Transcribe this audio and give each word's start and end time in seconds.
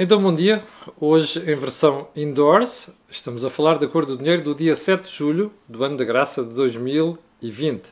Então, 0.00 0.22
bom 0.22 0.32
dia. 0.32 0.62
Hoje, 1.00 1.40
em 1.40 1.56
versão 1.56 2.06
indoors, 2.14 2.88
estamos 3.10 3.44
a 3.44 3.50
falar 3.50 3.78
da 3.78 3.88
cor 3.88 4.06
do 4.06 4.16
dinheiro 4.16 4.42
do 4.42 4.54
dia 4.54 4.76
7 4.76 5.02
de 5.02 5.12
julho 5.12 5.52
do 5.68 5.82
ano 5.82 5.96
da 5.96 6.04
graça 6.04 6.44
de 6.44 6.54
2020. 6.54 7.88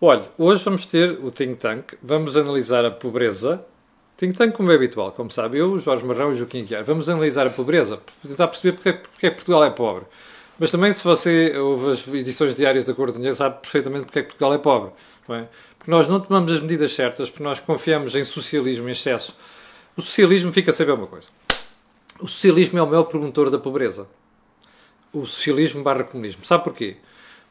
Olha, 0.00 0.22
hoje 0.38 0.62
vamos 0.62 0.86
ter 0.86 1.18
o 1.20 1.32
Think 1.32 1.56
Tank, 1.56 1.94
vamos 2.00 2.36
analisar 2.36 2.84
a 2.84 2.90
pobreza. 2.92 3.66
Think 4.16 4.38
Tank, 4.38 4.54
como 4.54 4.70
é 4.70 4.76
habitual, 4.76 5.10
como 5.10 5.28
sabe, 5.32 5.58
eu, 5.58 5.76
Jorge 5.76 6.04
Marrão 6.04 6.32
e 6.32 6.36
Joaquim 6.36 6.64
Guiar. 6.66 6.84
Vamos 6.84 7.08
analisar 7.08 7.48
a 7.48 7.50
pobreza, 7.50 7.98
tentar 8.22 8.46
perceber 8.46 8.76
porque, 8.76 8.92
porque 8.92 9.26
é 9.26 9.30
que 9.30 9.34
Portugal 9.34 9.64
é 9.64 9.70
pobre. 9.70 10.04
Mas 10.56 10.70
também, 10.70 10.92
se 10.92 11.02
você 11.02 11.58
ouve 11.58 11.90
as 11.90 12.06
edições 12.06 12.54
diárias 12.54 12.84
da 12.84 12.94
Cor 12.94 13.08
do 13.08 13.14
Dinheiro, 13.14 13.34
sabe 13.34 13.60
perfeitamente 13.60 14.04
porque 14.04 14.20
é 14.20 14.22
que 14.22 14.28
Portugal 14.28 14.54
é 14.54 14.58
pobre. 14.58 14.92
É? 15.28 15.48
Porque 15.76 15.90
nós 15.90 16.06
não 16.06 16.20
tomamos 16.20 16.52
as 16.52 16.60
medidas 16.60 16.92
certas, 16.92 17.28
porque 17.28 17.42
nós 17.42 17.58
confiamos 17.58 18.14
em 18.14 18.22
socialismo 18.22 18.88
em 18.88 18.92
excesso 18.92 19.34
o 19.96 20.02
socialismo 20.02 20.52
fica 20.52 20.70
a 20.70 20.74
saber 20.74 20.92
uma 20.92 21.06
coisa. 21.06 21.28
O 22.20 22.28
socialismo 22.28 22.78
é 22.78 22.82
o 22.82 22.86
maior 22.86 23.04
promotor 23.04 23.50
da 23.50 23.58
pobreza. 23.58 24.08
O 25.12 25.26
socialismo 25.26 25.82
barra 25.82 26.04
comunismo. 26.04 26.44
Sabe 26.44 26.64
porquê? 26.64 26.96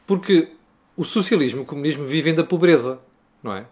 Porque 0.06 0.52
o 0.96 1.04
socialismo 1.04 1.60
e 1.60 1.62
o 1.62 1.66
comunismo 1.66 2.06
vivem 2.06 2.34
da 2.34 2.44
pobreza, 2.44 3.00
não 3.42 3.54
é? 3.54 3.66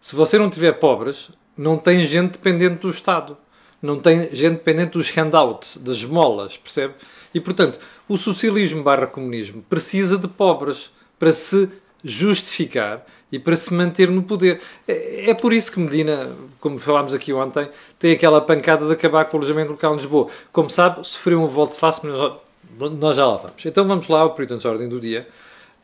Se 0.00 0.14
você 0.14 0.38
não 0.38 0.50
tiver 0.50 0.72
pobres, 0.72 1.30
não 1.56 1.78
tem 1.78 2.04
gente 2.06 2.32
dependente 2.32 2.80
do 2.80 2.90
Estado. 2.90 3.36
Não 3.80 4.00
tem 4.00 4.34
gente 4.34 4.56
dependente 4.56 4.92
dos 4.92 5.10
handouts, 5.10 5.76
das 5.76 5.98
esmolas, 5.98 6.56
percebe? 6.56 6.94
E, 7.32 7.40
portanto, 7.40 7.78
o 8.08 8.16
socialismo 8.16 8.82
barra 8.82 9.06
comunismo 9.06 9.62
precisa 9.62 10.16
de 10.16 10.26
pobres 10.26 10.90
para 11.18 11.32
se 11.32 11.68
justificar 12.04 13.04
e 13.30 13.38
para 13.38 13.56
se 13.56 13.72
manter 13.72 14.10
no 14.10 14.22
poder. 14.22 14.60
É, 14.86 15.30
é, 15.30 15.34
por 15.34 15.52
isso 15.52 15.70
que 15.72 15.80
Medina, 15.80 16.30
como 16.60 16.78
falámos 16.78 17.14
aqui 17.14 17.32
ontem, 17.32 17.68
tem 17.98 18.12
aquela 18.12 18.40
pancada 18.40 18.86
de 18.86 18.92
acabar 18.92 19.24
com 19.24 19.36
o 19.36 19.40
alojamento 19.40 19.72
local 19.72 19.94
em 19.94 19.96
Lisboa. 19.96 20.28
Como 20.52 20.70
sabe, 20.70 21.06
sofreu 21.06 21.42
um 21.42 21.66
de 21.66 21.78
face, 21.78 22.00
mas 22.04 22.92
nós 22.92 23.16
já 23.16 23.26
lá 23.26 23.36
vamos. 23.36 23.64
Então 23.64 23.86
vamos 23.86 24.08
lá 24.08 24.20
ao 24.20 24.34
período 24.34 24.60
de 24.60 24.68
ordem 24.68 24.88
do 24.88 25.00
dia 25.00 25.26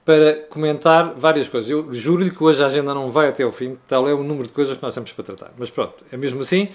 para 0.05 0.35
comentar 0.51 1.15
várias 1.15 1.49
coisas. 1.49 1.71
Eu 1.71 1.93
juro-lhe 1.95 2.31
que 2.31 2.43
hoje 2.43 2.63
a 2.63 2.67
agenda 2.67 2.95
não 2.95 3.11
vai 3.11 3.29
até 3.29 3.43
ao 3.43 3.53
fim, 3.53 3.79
tal 3.87 4.09
é 4.09 4.15
o 4.15 4.23
número 4.23 4.47
de 4.47 4.53
coisas 4.53 4.77
que 4.77 4.83
nós 4.83 4.95
temos 4.95 5.13
para 5.13 5.25
tratar. 5.25 5.53
Mas 5.57 5.71
pronto, 5.71 5.95
é 6.11 6.17
mesmo 6.17 6.41
assim. 6.41 6.69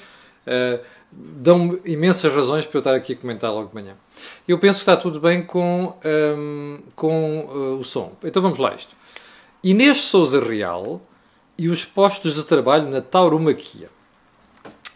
Uh, 0.46 0.80
dão 1.12 1.78
imensas 1.84 2.34
razões 2.34 2.66
para 2.66 2.78
eu 2.78 2.80
estar 2.80 2.96
aqui 2.96 3.14
a 3.14 3.16
comentar 3.16 3.52
logo 3.52 3.70
de 3.70 3.76
manhã. 3.76 3.96
Eu 4.48 4.58
penso 4.60 4.80
que 4.80 4.90
está 4.90 4.96
tudo 4.96 5.20
bem 5.20 5.44
com, 5.44 5.88
um, 5.88 5.94
ehm, 6.04 6.80
com 6.96 7.46
uh, 7.46 7.80
o 7.80 7.84
som. 7.84 8.14
Então 8.24 8.42
vamos 8.42 8.58
lá 8.58 8.74
isto. 8.74 8.96
Inês 9.70 10.04
Souza 10.04 10.40
Real 10.40 11.02
e 11.58 11.68
os 11.68 11.84
postos 11.84 12.36
de 12.36 12.44
trabalho 12.46 12.90
na 12.90 13.02
tauromaquia. 13.02 13.90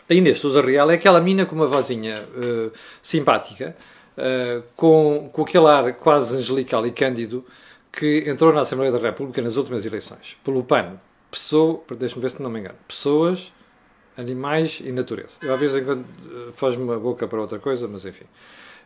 A 0.09 0.13
Inês 0.13 0.39
Souza 0.39 0.61
Real 0.61 0.89
é 0.89 0.93
aquela 0.93 1.19
mina 1.19 1.45
com 1.45 1.53
uma 1.53 1.67
vozinha 1.67 2.17
uh, 2.21 2.71
simpática, 3.01 3.75
uh, 4.17 4.63
com, 4.77 5.29
com 5.33 5.41
aquele 5.41 5.67
ar 5.67 5.93
quase 5.95 6.37
angelical 6.37 6.87
e 6.87 6.91
cândido, 6.91 7.45
que 7.91 8.23
entrou 8.25 8.53
na 8.53 8.61
Assembleia 8.61 8.93
da 8.93 8.97
República 8.97 9.41
nas 9.41 9.57
últimas 9.57 9.85
eleições, 9.85 10.37
pelo 10.41 10.63
PAN. 10.63 10.93
Pessoa, 11.29 11.83
deixa-me 11.97 12.21
ver 12.21 12.31
se 12.31 12.41
não 12.41 12.49
me 12.49 12.61
engano, 12.61 12.77
pessoas, 12.87 13.51
animais 14.17 14.81
e 14.81 14.93
natureza. 14.93 15.35
Eu 15.41 15.53
às 15.53 15.59
vezes 15.59 15.85
uh, 15.85 16.01
foge-me 16.53 16.89
a 16.93 16.97
boca 16.97 17.27
para 17.27 17.41
outra 17.41 17.59
coisa, 17.59 17.89
mas 17.89 18.05
enfim. 18.05 18.25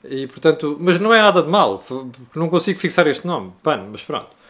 E 0.03 0.25
portanto, 0.25 0.77
mas 0.79 0.99
não 0.99 1.13
é 1.13 1.21
nada 1.21 1.43
de 1.43 1.47
mal, 1.47 1.83
não 2.33 2.49
consigo 2.49 2.79
fixar 2.79 3.05
este 3.05 3.27
nome, 3.27 3.53
PAN, 3.61 3.89
mas 3.91 4.01
pronto. 4.01 4.44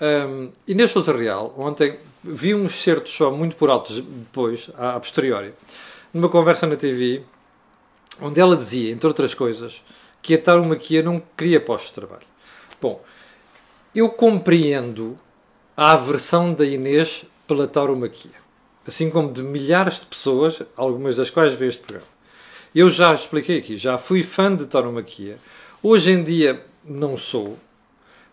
Um, 0.00 0.50
Inês 0.66 0.90
Sousa 0.90 1.12
Real, 1.12 1.54
ontem, 1.58 1.98
vi 2.24 2.54
uns 2.54 2.82
certos 2.82 3.12
só 3.12 3.30
muito 3.30 3.54
por 3.56 3.68
altos 3.68 4.00
depois, 4.00 4.70
a, 4.78 4.96
a 4.96 5.00
posteriori, 5.00 5.52
numa 6.12 6.28
conversa 6.28 6.66
na 6.66 6.76
TV, 6.76 7.22
onde 8.20 8.40
ela 8.40 8.56
dizia, 8.56 8.90
entre 8.90 9.06
outras 9.06 9.34
coisas, 9.34 9.84
que 10.22 10.34
a 10.34 10.38
tauromaquia 10.38 11.02
não 11.02 11.22
queria 11.36 11.60
postos 11.60 11.90
de 11.90 11.94
trabalho. 11.94 12.26
Bom, 12.80 13.02
eu 13.94 14.08
compreendo 14.08 15.18
a 15.76 15.92
aversão 15.92 16.54
da 16.54 16.64
Inês 16.64 17.26
pela 17.46 17.66
tauromaquia, 17.66 18.30
assim 18.86 19.10
como 19.10 19.32
de 19.32 19.42
milhares 19.42 20.00
de 20.00 20.06
pessoas, 20.06 20.62
algumas 20.76 21.16
das 21.16 21.30
quais 21.30 21.52
veem 21.52 21.68
este 21.68 21.82
programa. 21.82 22.08
Eu 22.74 22.88
já 22.88 23.12
expliquei 23.12 23.58
aqui, 23.58 23.76
já 23.76 23.98
fui 23.98 24.22
fã 24.22 24.54
de 24.54 24.64
tauromaquia. 24.64 25.38
Hoje 25.82 26.12
em 26.12 26.22
dia 26.22 26.64
não 26.84 27.16
sou, 27.16 27.58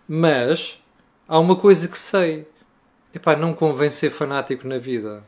mas 0.08 0.80
há 1.28 1.40
uma 1.40 1.56
coisa 1.56 1.88
que 1.88 2.00
sei. 2.00 2.48
Epá, 3.14 3.36
não 3.36 3.54
convém 3.54 3.90
ser 3.90 4.10
fanático 4.10 4.68
na 4.68 4.78
vida. 4.78 5.24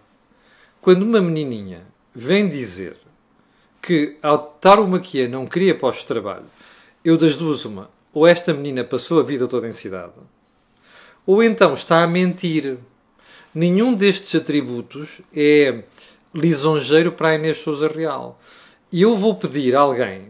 Quando 0.81 1.03
uma 1.03 1.21
menininha 1.21 1.81
vem 2.13 2.47
dizer 2.47 2.97
que 3.81 4.17
ao 4.21 4.37
tauromaquia 4.37 5.27
não 5.27 5.47
queria 5.47 5.75
pós-trabalho, 5.75 6.45
eu 7.03 7.17
das 7.17 7.35
duas 7.35 7.65
uma, 7.65 7.89
ou 8.13 8.27
esta 8.27 8.53
menina 8.53 8.83
passou 8.83 9.19
a 9.19 9.23
vida 9.23 9.47
toda 9.47 9.67
em 9.67 9.71
cidade, 9.71 10.13
ou 11.25 11.43
então 11.43 11.73
está 11.73 12.03
a 12.03 12.07
mentir. 12.07 12.77
Nenhum 13.53 13.93
destes 13.93 14.35
atributos 14.35 15.21
é 15.35 15.83
lisonjeiro 16.33 17.11
para 17.11 17.29
a 17.29 17.35
Inês 17.35 17.57
Souza 17.57 17.87
Real. 17.87 18.39
E 18.91 19.01
eu 19.01 19.15
vou 19.15 19.35
pedir 19.35 19.75
a 19.75 19.79
alguém 19.79 20.27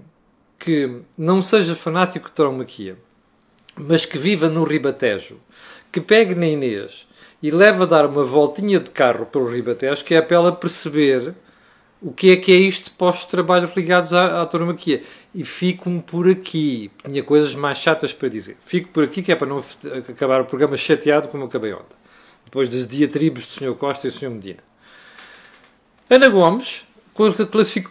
que 0.58 1.02
não 1.18 1.42
seja 1.42 1.76
fanático 1.76 2.28
de 2.30 2.36
tauromaquia, 2.36 2.98
mas 3.76 4.06
que 4.06 4.18
viva 4.18 4.50
no 4.50 4.64
Ribatejo, 4.64 5.40
que 5.92 6.02
pegue 6.02 6.36
na 6.36 6.48
Inês 6.48 7.08
e 7.42 7.52
leve 7.52 7.84
a 7.84 7.86
dar 7.86 8.06
uma 8.06 8.24
voltinha 8.24 8.80
de 8.80 8.90
carro 8.92 9.26
pelo 9.26 9.50
Ribatejo, 9.50 10.04
que 10.04 10.14
é 10.14 10.22
para 10.22 10.36
ela 10.36 10.52
perceber 10.52 11.34
o 12.02 12.14
que 12.14 12.32
é 12.32 12.38
que 12.38 12.52
é 12.52 12.56
isto 12.56 12.92
pós-trabalhos 12.92 13.76
ligados 13.76 14.14
à, 14.14 14.42
à 14.42 14.46
tauromaquia. 14.46 15.04
E 15.34 15.44
fico-me 15.44 16.02
por 16.02 16.30
aqui. 16.30 16.92
Tinha 17.06 17.24
coisas 17.24 17.56
mais 17.56 17.78
chatas 17.78 18.14
para 18.14 18.30
dizer. 18.30 18.58
Fico 18.62 18.90
por 18.90 19.04
aqui, 19.04 19.22
que 19.22 19.32
é 19.32 19.36
para 19.36 19.48
não 19.48 19.62
acabar 20.10 20.42
o 20.42 20.46
programa 20.46 20.78
chateado 20.78 21.28
como 21.28 21.46
acabei 21.46 21.74
ontem. 21.74 21.98
Depois 22.46 22.68
das 22.68 22.88
diatribos 22.88 23.46
do 23.46 23.52
Sr. 23.52 23.76
Costa 23.76 24.08
e 24.08 24.10
do 24.10 24.16
Sr. 24.16 24.30
Medina. 24.30 24.60
Ana 26.10 26.30
Gomes 26.30 26.88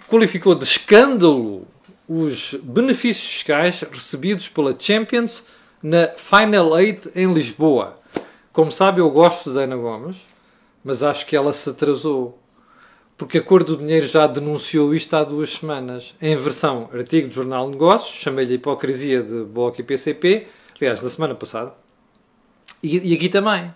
qualificou 0.09 0.55
de 0.55 0.65
escândalo 0.65 1.67
os 2.09 2.55
benefícios 2.55 3.29
fiscais 3.29 3.83
recebidos 3.83 4.49
pela 4.49 4.75
Champions 4.77 5.45
na 5.83 6.09
Final 6.09 6.79
Eight 6.79 7.11
em 7.15 7.33
Lisboa. 7.33 7.99
Como 8.53 8.73
sabe, 8.73 9.01
eu 9.01 9.11
gosto 9.11 9.53
da 9.53 9.61
Ana 9.61 9.77
Gomes, 9.77 10.27
mas 10.85 11.03
acho 11.03 11.27
que 11.27 11.37
ela 11.37 11.53
se 11.53 11.71
atrasou. 11.71 12.39
Porque 13.17 13.39
a 13.39 13.43
Cor 13.43 13.65
do 13.65 13.77
Dinheiro 13.77 14.07
já 14.07 14.27
denunciou 14.27 14.95
isto 14.95 15.15
há 15.15 15.25
duas 15.25 15.55
semanas, 15.55 16.15
em 16.21 16.37
versão 16.37 16.89
artigo 16.93 17.29
do 17.29 17.35
Jornal 17.35 17.67
de 17.67 17.73
Negócios, 17.73 18.17
chamei-lhe 18.17 18.55
hipocrisia 18.55 19.23
de 19.23 19.43
Bloco 19.45 19.81
e 19.81 19.85
PCP, 19.85 20.47
aliás, 20.77 21.03
na 21.03 21.09
semana 21.09 21.35
passada, 21.35 21.75
e, 22.83 23.13
e 23.13 23.15
aqui 23.15 23.29
também. 23.29 23.75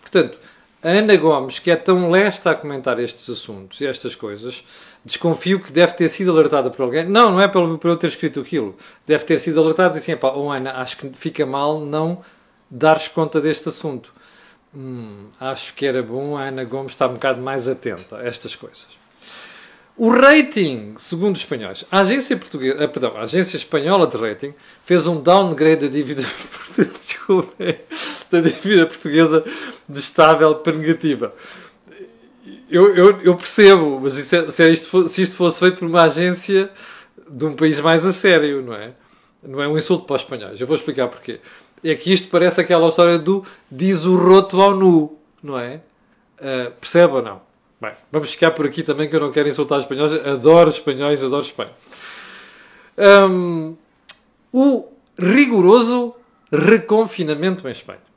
Portanto, 0.00 0.38
a 0.82 0.88
Ana 0.88 1.16
Gomes, 1.16 1.58
que 1.58 1.70
é 1.70 1.76
tão 1.76 2.10
lesta 2.10 2.50
a 2.50 2.54
comentar 2.54 2.98
estes 3.00 3.28
assuntos 3.28 3.80
e 3.80 3.86
estas 3.86 4.14
coisas, 4.14 4.64
desconfio 5.04 5.60
que 5.60 5.72
deve 5.72 5.92
ter 5.94 6.08
sido 6.08 6.30
alertada 6.30 6.70
por 6.70 6.82
alguém. 6.82 7.04
Não, 7.04 7.32
não 7.32 7.40
é 7.40 7.48
pelo, 7.48 7.78
por 7.78 7.88
eu 7.88 7.96
ter 7.96 8.08
escrito 8.08 8.40
aquilo. 8.40 8.76
Deve 9.06 9.24
ter 9.24 9.40
sido 9.40 9.60
alertada 9.60 9.96
e 9.96 10.00
assim, 10.00 10.16
pá, 10.16 10.32
oh 10.34 10.50
Ana, 10.50 10.72
acho 10.74 10.96
que 10.96 11.10
fica 11.14 11.44
mal 11.44 11.80
não 11.80 12.22
dares 12.70 13.08
conta 13.08 13.40
deste 13.40 13.68
assunto. 13.68 14.12
Hum, 14.74 15.26
acho 15.40 15.74
que 15.74 15.86
era 15.86 16.02
bom 16.02 16.36
a 16.36 16.44
Ana 16.44 16.64
Gomes 16.64 16.92
estar 16.92 17.08
um 17.08 17.14
bocado 17.14 17.40
mais 17.40 17.68
atenta 17.68 18.18
a 18.18 18.26
estas 18.26 18.54
coisas. 18.54 18.86
O 19.96 20.10
rating, 20.10 20.94
segundo 20.96 21.34
os 21.34 21.40
espanhóis, 21.40 21.84
a 21.90 22.00
agência, 22.00 22.36
portuguesa, 22.36 22.84
ah, 22.84 22.86
perdão, 22.86 23.16
a 23.16 23.22
agência 23.22 23.56
espanhola 23.56 24.06
de 24.06 24.16
rating 24.16 24.54
fez 24.84 25.08
um 25.08 25.20
downgrade 25.20 25.88
da 25.88 25.88
dívida, 25.88 26.22
da 28.30 28.40
dívida 28.40 28.86
portuguesa 28.86 29.44
de 29.88 29.98
estável 29.98 30.54
para 30.56 30.76
negativa. 30.76 31.34
Eu, 32.70 32.94
eu, 32.94 33.20
eu 33.22 33.36
percebo, 33.36 33.98
mas 34.02 34.18
é, 34.18 34.50
se, 34.50 34.62
é 34.62 34.68
isto, 34.68 35.08
se 35.08 35.22
isto 35.22 35.36
fosse 35.36 35.58
feito 35.58 35.78
por 35.78 35.88
uma 35.88 36.02
agência 36.02 36.70
de 37.28 37.44
um 37.44 37.54
país 37.54 37.80
mais 37.80 38.04
a 38.04 38.12
sério, 38.12 38.62
não 38.62 38.74
é? 38.74 38.92
Não 39.42 39.62
é 39.62 39.68
um 39.68 39.78
insulto 39.78 40.04
para 40.04 40.16
os 40.16 40.22
espanhóis. 40.22 40.60
Eu 40.60 40.66
vou 40.66 40.76
explicar 40.76 41.08
porquê. 41.08 41.40
É 41.82 41.94
que 41.94 42.12
isto 42.12 42.28
parece 42.28 42.60
aquela 42.60 42.88
história 42.88 43.18
do 43.18 43.44
diz 43.70 44.04
o 44.04 44.16
roto 44.16 44.60
ao 44.60 44.74
nu, 44.74 45.18
não 45.42 45.58
é? 45.58 45.80
Uh, 46.38 46.70
percebe 46.80 47.14
ou 47.14 47.22
não? 47.22 47.40
Bem, 47.80 47.92
vamos 48.10 48.30
ficar 48.30 48.50
por 48.50 48.66
aqui 48.66 48.82
também 48.82 49.08
que 49.08 49.14
eu 49.14 49.20
não 49.20 49.30
quero 49.30 49.48
insultar 49.48 49.78
os 49.78 49.84
espanhóis. 49.84 50.12
Adoro 50.26 50.70
espanhóis, 50.70 51.22
adoro 51.22 51.44
Espanha. 51.44 51.70
Um, 52.98 53.76
o 54.52 54.88
rigoroso 55.16 56.14
reconfinamento 56.52 57.66
em 57.68 57.70
Espanha. 57.70 58.07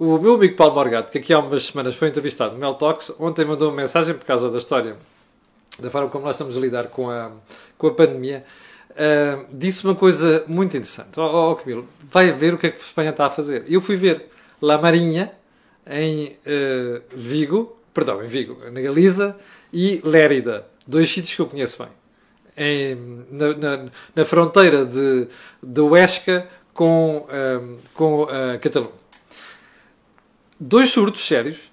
O 0.00 0.18
meu 0.18 0.36
amigo 0.36 0.56
Paulo 0.56 0.74
Morgato, 0.76 1.12
que 1.12 1.18
aqui 1.18 1.30
há 1.30 1.38
umas 1.38 1.66
semanas 1.66 1.94
foi 1.94 2.08
entrevistado 2.08 2.54
no 2.54 2.58
Mel 2.58 2.72
Talks, 2.72 3.12
ontem 3.20 3.44
mandou 3.44 3.68
uma 3.68 3.76
mensagem 3.76 4.14
por 4.14 4.24
causa 4.24 4.48
da 4.48 4.56
história, 4.56 4.96
da 5.78 5.90
forma 5.90 6.08
como 6.08 6.24
nós 6.24 6.36
estamos 6.36 6.56
a 6.56 6.60
lidar 6.60 6.86
com 6.86 7.10
a, 7.10 7.30
com 7.76 7.88
a 7.88 7.90
pandemia, 7.90 8.42
uh, 8.92 9.44
disse 9.52 9.84
uma 9.84 9.94
coisa 9.94 10.42
muito 10.48 10.74
interessante. 10.74 11.20
Ó 11.20 11.50
oh, 11.50 11.52
oh, 11.52 11.56
Camilo, 11.56 11.86
vai 12.02 12.32
ver 12.32 12.54
o 12.54 12.56
que 12.56 12.68
é 12.68 12.70
que 12.70 12.78
a 12.78 12.80
Espanha 12.80 13.10
está 13.10 13.26
a 13.26 13.30
fazer. 13.30 13.64
Eu 13.68 13.82
fui 13.82 13.94
ver 13.94 14.30
La 14.62 14.78
Marinha, 14.78 15.32
em 15.86 16.28
uh, 16.46 17.02
Vigo, 17.14 17.76
perdão, 17.92 18.24
em 18.24 18.26
Vigo, 18.26 18.56
na 18.72 18.80
Galiza, 18.80 19.36
e 19.70 20.00
Lérida, 20.02 20.66
dois 20.86 21.12
sítios 21.12 21.36
que 21.36 21.42
eu 21.42 21.46
conheço 21.46 21.76
bem. 21.76 21.88
em, 22.56 23.26
na, 23.30 23.54
na, 23.54 23.86
na, 24.16 24.24
fronteira 24.24 24.86
de, 24.86 25.28
de 25.62 25.80
Huesca 25.82 26.48
com, 26.72 27.26
um, 27.28 27.76
com 27.92 28.22
a 28.22 28.56
Catalunha. 28.56 28.99
Dois 30.62 30.90
surtos 30.90 31.26
sérios, 31.26 31.72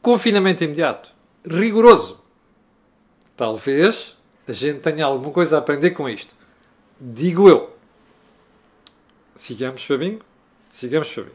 confinamento 0.00 0.64
imediato, 0.64 1.12
rigoroso. 1.46 2.22
Talvez 3.36 4.16
a 4.48 4.52
gente 4.54 4.80
tenha 4.80 5.04
alguma 5.04 5.30
coisa 5.30 5.56
a 5.56 5.58
aprender 5.58 5.90
com 5.90 6.08
isto. 6.08 6.34
Digo 6.98 7.50
eu. 7.50 7.76
Sigamos, 9.36 9.84
Fabinho? 9.84 10.20
Sigamos, 10.70 11.10
Fabinho. 11.10 11.34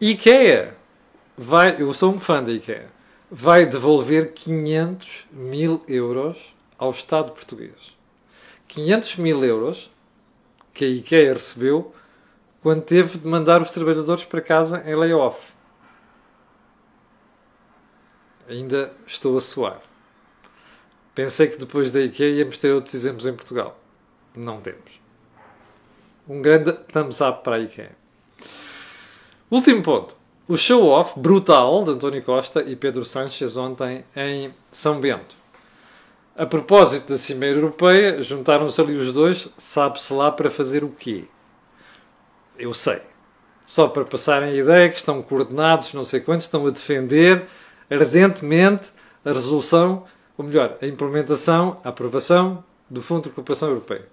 IKEA 0.00 0.74
vai, 1.36 1.82
eu 1.82 1.92
sou 1.92 2.14
um 2.14 2.18
fã 2.18 2.42
da 2.42 2.50
IKEA, 2.50 2.88
vai 3.30 3.66
devolver 3.66 4.32
500 4.32 5.26
mil 5.30 5.84
euros 5.86 6.54
ao 6.78 6.92
Estado 6.92 7.32
português. 7.32 7.94
500 8.68 9.16
mil 9.16 9.44
euros 9.44 9.90
que 10.72 10.86
a 10.86 10.88
IKEA 10.88 11.34
recebeu 11.34 11.94
quando 12.62 12.82
teve 12.82 13.18
de 13.18 13.26
mandar 13.26 13.62
os 13.62 13.70
trabalhadores 13.70 14.24
para 14.24 14.40
casa 14.40 14.82
em 14.86 14.94
layoff. 14.94 15.52
Ainda 18.48 18.92
estou 19.06 19.36
a 19.36 19.40
suar. 19.40 19.80
Pensei 21.14 21.48
que 21.48 21.56
depois 21.56 21.90
da 21.90 22.00
IKEA 22.00 22.38
íamos 22.38 22.58
ter 22.58 22.72
outros 22.72 22.94
exemplos 22.94 23.26
em 23.26 23.34
Portugal. 23.34 23.78
Não 24.34 24.60
temos. 24.60 25.00
Um 26.28 26.40
grande 26.42 26.72
thumbs 26.92 27.20
up 27.20 27.42
para 27.42 27.56
a 27.56 27.60
IKEA. 27.60 27.92
Último 29.50 29.82
ponto. 29.82 30.16
O 30.46 30.56
show-off 30.56 31.18
brutal 31.18 31.84
de 31.84 31.90
António 31.90 32.22
Costa 32.24 32.62
e 32.62 32.74
Pedro 32.74 33.04
Sánchez 33.04 33.56
ontem 33.56 34.04
em 34.16 34.52
São 34.70 35.00
Bento. 35.00 35.36
A 36.36 36.46
propósito 36.46 37.10
da 37.10 37.18
Cimeira 37.18 37.58
Europeia, 37.58 38.22
juntaram-se 38.22 38.80
ali 38.80 38.96
os 38.96 39.12
dois, 39.12 39.48
sabe-se 39.56 40.12
lá 40.12 40.32
para 40.32 40.50
fazer 40.50 40.82
o 40.82 40.88
quê? 40.88 41.26
Eu 42.60 42.74
sei. 42.74 43.00
Só 43.64 43.88
para 43.88 44.04
passarem 44.04 44.50
a 44.50 44.54
ideia 44.54 44.90
que 44.90 44.96
estão 44.96 45.22
coordenados, 45.22 45.94
não 45.94 46.04
sei 46.04 46.20
quantos, 46.20 46.44
estão 46.44 46.66
a 46.66 46.70
defender 46.70 47.46
ardentemente 47.90 48.88
a 49.24 49.32
resolução, 49.32 50.04
ou 50.36 50.44
melhor, 50.44 50.76
a 50.80 50.86
implementação, 50.86 51.80
a 51.82 51.88
aprovação 51.88 52.62
do 52.88 53.00
Fundo 53.00 53.22
de 53.22 53.28
Recuperação 53.30 53.70
Europeia. 53.70 54.06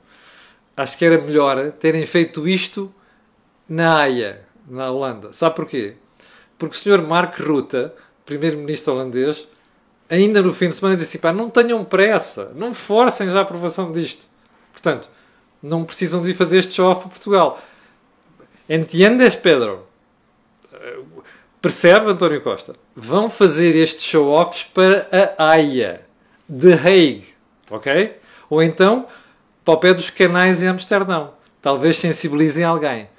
Acho 0.75 0.97
que 0.97 1.03
era 1.03 1.21
melhor 1.21 1.71
terem 1.73 2.05
feito 2.05 2.47
isto 2.47 2.93
na 3.67 4.01
Haia, 4.01 4.45
na 4.65 4.89
Holanda. 4.89 5.33
Sabe 5.33 5.55
porquê? 5.55 5.95
Porque 6.57 6.75
o 6.75 6.79
Sr. 6.79 7.01
Mark 7.01 7.37
Rutte, 7.39 7.91
primeiro-ministro 8.25 8.93
holandês, 8.93 9.47
ainda 10.09 10.41
no 10.41 10.53
fim 10.53 10.69
de 10.69 10.75
semana 10.75 10.95
disse 10.95 11.17
assim, 11.17 11.37
não 11.37 11.49
tenham 11.49 11.83
pressa, 11.83 12.53
não 12.55 12.73
forcem 12.73 13.29
já 13.29 13.39
a 13.39 13.41
aprovação 13.41 13.91
disto. 13.91 14.25
Portanto, 14.71 15.09
não 15.61 15.83
precisam 15.83 16.21
de 16.21 16.29
ir 16.29 16.35
fazer 16.35 16.59
este 16.59 16.73
show-off 16.73 17.01
para 17.01 17.09
Portugal. 17.09 17.61
Entiendes, 18.69 19.35
Pedro? 19.35 19.87
Percebe, 21.61 22.11
António 22.11 22.41
Costa? 22.41 22.73
Vão 22.95 23.29
fazer 23.29 23.75
estes 23.75 24.03
show-offs 24.03 24.63
para 24.63 25.07
a 25.37 25.51
Haia, 25.51 26.01
de 26.47 26.73
Hague, 26.73 27.27
ok? 27.69 28.17
Ou 28.49 28.61
então, 28.61 29.07
para 29.65 29.73
o 29.73 29.77
pé 29.77 29.93
dos 29.93 30.09
canais 30.09 30.61
em 30.61 30.67
Amsterdão. 30.67 31.33
Talvez 31.61 31.97
sensibilizem 31.97 32.63
alguém 32.63 33.09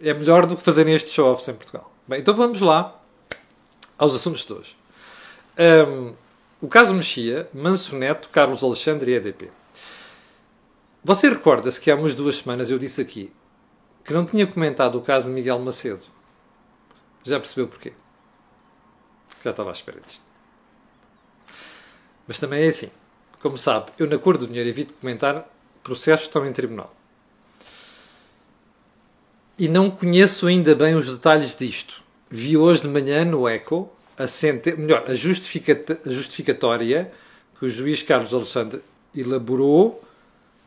é 0.00 0.12
melhor 0.12 0.46
do 0.46 0.56
que 0.56 0.62
fazerem 0.62 0.94
estes 0.94 1.12
show-offs 1.12 1.48
em 1.48 1.54
Portugal. 1.54 1.90
Bem, 2.06 2.20
então 2.20 2.34
vamos 2.34 2.60
lá 2.60 3.00
aos 3.96 4.14
assuntos 4.14 4.44
de 4.44 4.52
hoje. 4.52 4.76
Um, 5.88 6.14
o 6.60 6.68
caso 6.68 6.94
Mexia, 6.94 7.48
Manso 7.52 7.96
Neto, 7.96 8.28
Carlos 8.30 8.62
Alexandre 8.62 9.12
e 9.12 9.14
EDP. 9.14 9.50
Você 11.02 11.28
recorda-se 11.28 11.80
que 11.80 11.90
há 11.90 11.96
umas 11.96 12.14
duas 12.14 12.36
semanas 12.36 12.70
eu 12.70 12.78
disse 12.78 13.00
aqui 13.00 13.32
que 14.04 14.12
não 14.12 14.24
tinha 14.24 14.46
comentado 14.46 14.98
o 14.98 15.02
caso 15.02 15.28
de 15.28 15.34
Miguel 15.34 15.58
Macedo. 15.58 16.04
Já 17.22 17.38
percebeu 17.40 17.68
porquê? 17.68 17.92
Já 19.42 19.50
estava 19.50 19.70
à 19.70 19.72
espera 19.72 20.00
disto. 20.06 20.22
Mas 22.26 22.38
também 22.38 22.64
é 22.64 22.68
assim. 22.68 22.90
Como 23.40 23.58
sabe, 23.58 23.92
eu 23.98 24.08
na 24.08 24.18
cor 24.18 24.38
do 24.38 24.46
dinheiro 24.46 24.68
evito 24.68 24.94
comentar 24.94 25.48
processos 25.82 26.26
que 26.26 26.30
estão 26.30 26.46
em 26.46 26.52
tribunal 26.52 26.94
e 29.58 29.68
não 29.68 29.90
conheço 29.90 30.46
ainda 30.46 30.74
bem 30.74 30.94
os 30.94 31.10
detalhes 31.10 31.54
disto. 31.54 32.02
Vi 32.28 32.56
hoje 32.56 32.82
de 32.82 32.88
manhã 32.88 33.24
no 33.24 33.48
ECO 33.48 33.90
a, 34.18 34.26
sente... 34.26 34.72
melhor, 34.72 35.04
a, 35.06 35.14
justificat... 35.14 35.98
a 36.04 36.10
justificatória 36.10 37.12
que 37.58 37.66
o 37.66 37.68
juiz 37.68 38.02
Carlos 38.02 38.34
Alexandre 38.34 38.82
elaborou 39.14 40.02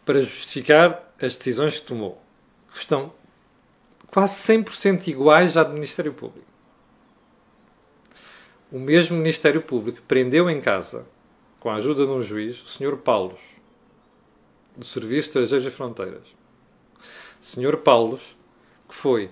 para 0.06 0.22
justificar 0.22 1.14
as 1.22 1.36
decisões 1.36 1.80
que 1.80 1.86
tomou, 1.86 2.22
que 2.72 2.78
estão 2.80 3.12
quase 4.08 4.36
100% 4.54 5.08
iguais 5.08 5.58
à 5.58 5.64
do 5.64 5.74
Ministério 5.74 6.14
Público. 6.14 6.48
O 8.72 8.80
mesmo 8.80 9.18
Ministério 9.18 9.62
Público 9.62 10.02
prendeu 10.08 10.50
em 10.50 10.60
casa, 10.60 11.08
com 11.60 11.70
a 11.70 11.76
ajuda 11.76 12.06
de 12.06 12.12
um 12.12 12.22
juiz, 12.22 12.62
o 12.62 12.68
Sr. 12.68 12.98
Paulos, 12.98 13.42
do 14.76 14.86
Serviço 14.86 15.32
de 15.32 15.40
Estrangeiros 15.40 15.68
e 15.68 15.76
Fronteiras. 15.76 16.36
Sr. 17.42 17.78
Paulos 17.78 18.36
que 18.88 18.96
foi 18.96 19.32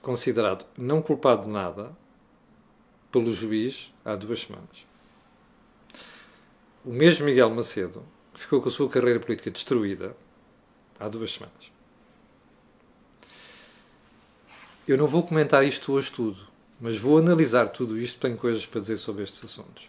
considerado 0.00 0.64
não 0.76 1.02
culpado 1.02 1.44
de 1.44 1.48
nada 1.48 1.96
pelo 3.10 3.32
juiz 3.32 3.92
há 4.04 4.14
duas 4.14 4.42
semanas. 4.42 4.86
O 6.84 6.90
mesmo 6.90 7.26
Miguel 7.26 7.50
Macedo, 7.50 8.02
que 8.32 8.40
ficou 8.40 8.62
com 8.62 8.68
a 8.68 8.72
sua 8.72 8.88
carreira 8.88 9.20
política 9.20 9.50
destruída 9.50 10.16
há 11.00 11.08
duas 11.08 11.32
semanas. 11.32 11.72
Eu 14.86 14.98
não 14.98 15.06
vou 15.06 15.22
comentar 15.22 15.64
isto 15.64 15.92
hoje 15.92 16.10
tudo, 16.12 16.38
mas 16.80 16.98
vou 16.98 17.18
analisar 17.18 17.68
tudo 17.68 17.98
isto, 17.98 18.20
tenho 18.20 18.36
coisas 18.36 18.66
para 18.66 18.80
dizer 18.80 18.98
sobre 18.98 19.22
estes 19.22 19.44
assuntos. 19.44 19.88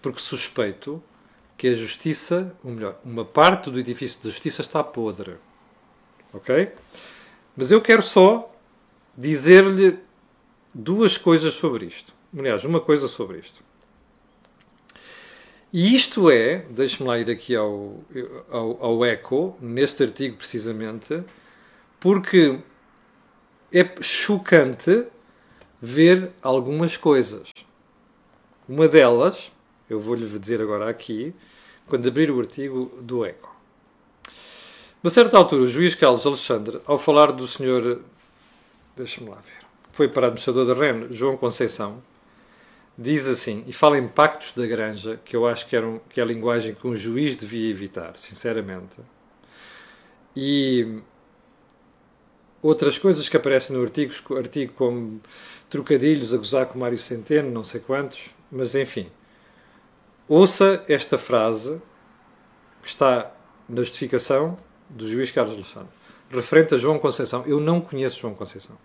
Porque 0.00 0.20
suspeito 0.20 1.02
que 1.56 1.68
a 1.68 1.74
justiça, 1.74 2.56
ou 2.64 2.72
melhor, 2.72 2.98
uma 3.04 3.24
parte 3.24 3.70
do 3.70 3.78
edifício 3.78 4.20
da 4.22 4.30
justiça 4.30 4.62
está 4.62 4.82
podre. 4.82 5.36
Ok? 6.32 6.72
Mas 7.56 7.70
eu 7.70 7.80
quero 7.80 8.02
só 8.02 8.50
dizer-lhe 9.16 9.98
duas 10.72 11.18
coisas 11.18 11.52
sobre 11.54 11.86
isto. 11.86 12.12
Aliás, 12.36 12.64
uma 12.64 12.80
coisa 12.80 13.06
sobre 13.06 13.38
isto. 13.38 13.62
E 15.72 15.96
isto 15.96 16.30
é, 16.30 16.66
deixe-me 16.68 17.08
lá 17.08 17.18
ir 17.18 17.30
aqui 17.30 17.56
ao, 17.56 18.04
ao, 18.50 18.84
ao 18.84 19.06
ECO, 19.06 19.56
neste 19.58 20.02
artigo 20.02 20.36
precisamente, 20.36 21.24
porque 21.98 22.60
é 23.72 24.02
chocante 24.02 25.06
ver 25.80 26.30
algumas 26.42 26.98
coisas. 26.98 27.48
Uma 28.68 28.86
delas, 28.86 29.50
eu 29.88 29.98
vou-lhe 29.98 30.26
dizer 30.38 30.60
agora 30.60 30.90
aqui, 30.90 31.34
quando 31.86 32.06
abrir 32.06 32.30
o 32.30 32.38
artigo 32.38 32.92
do 33.00 33.24
ECO. 33.24 33.50
A 35.02 35.08
certa 35.08 35.38
altura, 35.38 35.62
o 35.62 35.66
juiz 35.66 35.94
Carlos 35.94 36.26
Alexandre, 36.26 36.82
ao 36.84 36.98
falar 36.98 37.32
do 37.32 37.48
senhor, 37.48 38.02
deixa-me 38.94 39.30
lá 39.30 39.36
ver, 39.36 39.66
foi 39.90 40.06
para 40.06 40.26
administrador 40.26 40.66
da 40.66 40.74
REN, 40.74 41.06
João 41.10 41.36
Conceição, 41.36 42.02
diz 42.96 43.26
assim, 43.26 43.64
e 43.66 43.72
fala 43.72 43.98
em 43.98 44.06
pactos 44.06 44.52
da 44.52 44.66
granja, 44.66 45.18
que 45.24 45.34
eu 45.34 45.46
acho 45.46 45.66
que, 45.66 45.74
era 45.74 45.86
um, 45.86 45.98
que 46.10 46.20
é 46.20 46.22
a 46.22 46.26
linguagem 46.26 46.74
que 46.74 46.86
um 46.86 46.94
juiz 46.94 47.36
devia 47.36 47.70
evitar, 47.70 48.16
sinceramente. 48.16 48.96
E 50.36 51.00
outras 52.62 52.98
coisas 52.98 53.28
que 53.28 53.36
aparecem 53.36 53.76
no 53.76 53.82
artigo, 53.82 54.12
artigo 54.36 54.72
como 54.74 55.20
trocadilhos 55.68 56.32
a 56.32 56.36
gozar 56.36 56.66
com 56.66 56.78
Mário 56.78 56.98
Centeno, 56.98 57.50
não 57.50 57.64
sei 57.64 57.80
quantos, 57.80 58.30
mas 58.50 58.74
enfim. 58.74 59.10
Ouça 60.28 60.84
esta 60.88 61.18
frase 61.18 61.80
que 62.82 62.88
está 62.88 63.32
na 63.68 63.82
justificação 63.82 64.56
do 64.88 65.06
juiz 65.06 65.30
Carlos 65.30 65.54
Alexandre, 65.54 65.88
referente 66.30 66.74
a 66.74 66.76
João 66.76 66.98
Conceição. 66.98 67.42
Eu 67.46 67.60
não 67.60 67.80
conheço 67.80 68.20
João 68.20 68.34
Conceição. 68.34 68.76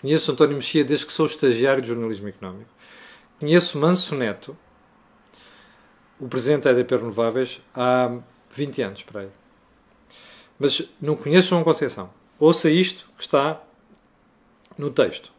Conheço 0.00 0.32
António 0.32 0.56
Mexia 0.56 0.84
desde 0.84 1.06
que 1.06 1.12
sou 1.12 1.26
estagiário 1.26 1.80
de 1.80 1.88
jornalismo 1.88 2.28
económico. 2.28 2.70
Conheço 3.38 3.78
Manso 3.78 4.14
Neto, 4.14 4.56
o 6.20 6.28
presidente 6.28 6.62
da 6.62 6.70
EDP 6.70 6.96
Renováveis, 6.96 7.60
há 7.74 8.16
20 8.50 8.82
anos 8.82 9.02
para 9.02 9.22
aí. 9.22 9.28
Mas 10.58 10.88
não 11.00 11.16
conheço 11.16 11.48
João 11.48 11.64
Conceição. 11.64 12.10
Ouça 12.38 12.70
isto 12.70 13.08
que 13.16 13.22
está 13.22 13.60
no 14.78 14.90
texto. 14.90 15.32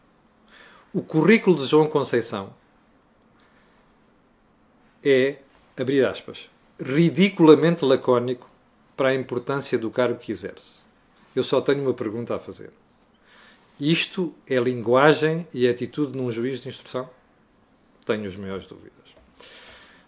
O 0.94 1.02
currículo 1.02 1.56
de 1.56 1.66
João 1.66 1.88
Conceição 1.88 2.54
é, 5.04 5.38
abrir 5.78 6.06
aspas, 6.06 6.50
ridiculamente 6.80 7.86
lacónico 7.86 8.50
para 8.98 9.10
a 9.10 9.16
importância 9.16 9.78
do 9.78 9.90
cargo 9.90 10.20
que 10.20 10.32
exerce. 10.32 10.80
Eu 11.36 11.44
só 11.44 11.62
tenho 11.62 11.82
uma 11.82 11.94
pergunta 11.94 12.36
a 12.36 12.40
fazer. 12.40 12.72
Isto 13.80 14.34
é 14.48 14.56
linguagem 14.56 15.48
e 15.54 15.68
atitude 15.68 16.18
num 16.18 16.32
juiz 16.32 16.62
de 16.62 16.70
instrução? 16.70 17.10
Tenho 18.06 18.26
as 18.26 18.36
maiores 18.36 18.66
dúvidas. 18.66 18.94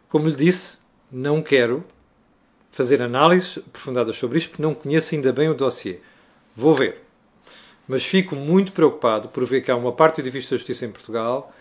Como 0.09 0.29
lhe 0.29 0.35
disse, 0.35 0.77
não 1.11 1.41
quero 1.41 1.83
fazer 2.71 3.01
análises 3.01 3.57
aprofundadas 3.57 4.15
sobre 4.15 4.37
isto 4.37 4.51
porque 4.51 4.61
não 4.61 4.73
conheço 4.73 5.15
ainda 5.15 5.33
bem 5.33 5.49
o 5.49 5.53
dossiê. 5.53 5.99
Vou 6.55 6.75
ver. 6.75 7.03
Mas 7.87 8.05
fico 8.05 8.35
muito 8.35 8.71
preocupado 8.71 9.29
por 9.29 9.45
ver 9.45 9.61
que 9.61 9.71
há 9.71 9.75
uma 9.75 9.91
parte 9.91 10.17
do 10.17 10.21
edifício 10.21 10.51
da 10.51 10.57
justiça 10.57 10.85
em 10.85 10.91
Portugal 10.91 11.53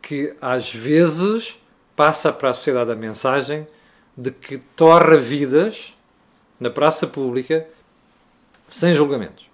que 0.00 0.34
às 0.40 0.74
vezes 0.74 1.60
passa 1.94 2.32
para 2.32 2.50
a 2.50 2.54
sociedade 2.54 2.90
a 2.90 2.96
mensagem 2.96 3.66
de 4.16 4.30
que 4.30 4.58
torra 4.58 5.16
vidas 5.16 5.96
na 6.58 6.70
praça 6.70 7.06
pública 7.06 7.66
sem 8.68 8.94
julgamentos. 8.94 9.48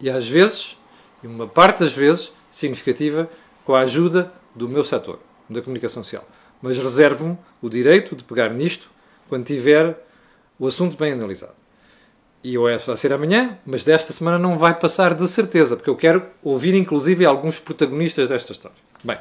E 0.00 0.08
às 0.08 0.26
vezes, 0.26 0.78
e 1.22 1.26
uma 1.26 1.46
parte 1.46 1.80
das 1.80 1.92
vezes, 1.92 2.32
significativa, 2.50 3.28
com 3.64 3.74
a 3.74 3.80
ajuda 3.80 4.32
do 4.54 4.68
meu 4.68 4.84
setor, 4.84 5.18
da 5.48 5.60
comunicação 5.62 6.02
social. 6.02 6.26
Mas 6.60 6.78
reservo-me 6.78 7.38
o 7.62 7.68
direito 7.68 8.16
de 8.16 8.24
pegar 8.24 8.50
nisto 8.50 8.90
quando 9.28 9.44
tiver 9.44 9.96
o 10.58 10.66
assunto 10.66 10.96
bem 10.96 11.12
analisado. 11.12 11.54
E 12.42 12.54
eu 12.54 12.68
é 12.68 12.78
vai 12.78 12.96
ser 12.96 13.12
amanhã, 13.12 13.58
mas 13.66 13.84
desta 13.84 14.12
semana 14.12 14.38
não 14.38 14.56
vai 14.56 14.78
passar 14.78 15.14
de 15.14 15.26
certeza, 15.26 15.76
porque 15.76 15.90
eu 15.90 15.96
quero 15.96 16.24
ouvir 16.42 16.74
inclusive 16.74 17.24
alguns 17.24 17.58
protagonistas 17.58 18.28
desta 18.28 18.52
história. 18.52 18.76
Bem, 19.02 19.18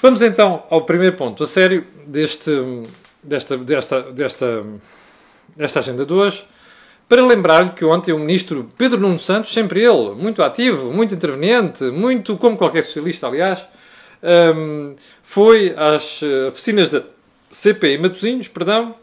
vamos 0.00 0.22
então 0.22 0.64
ao 0.70 0.84
primeiro 0.84 1.16
ponto, 1.16 1.42
a 1.42 1.46
sério, 1.46 1.86
deste, 2.06 2.50
desta, 3.22 3.56
desta, 3.58 4.02
desta, 4.12 4.64
desta 5.54 5.78
agenda 5.78 6.06
de 6.06 6.12
hoje, 6.12 6.46
para 7.12 7.26
lembrar-lhe 7.26 7.68
que 7.72 7.84
ontem 7.84 8.10
o 8.10 8.18
ministro 8.18 8.72
Pedro 8.78 8.98
Nuno 8.98 9.18
Santos, 9.18 9.52
sempre 9.52 9.84
ele, 9.84 10.14
muito 10.14 10.42
ativo, 10.42 10.90
muito 10.90 11.12
interveniente, 11.14 11.84
muito 11.90 12.38
como 12.38 12.56
qualquer 12.56 12.82
socialista, 12.84 13.26
aliás, 13.26 13.66
um, 14.56 14.94
foi 15.22 15.74
às 15.76 16.22
oficinas 16.48 16.88
da 16.88 17.02
CPI 17.50 17.98
Matosinhos, 17.98 18.48
perdão, 18.48 18.94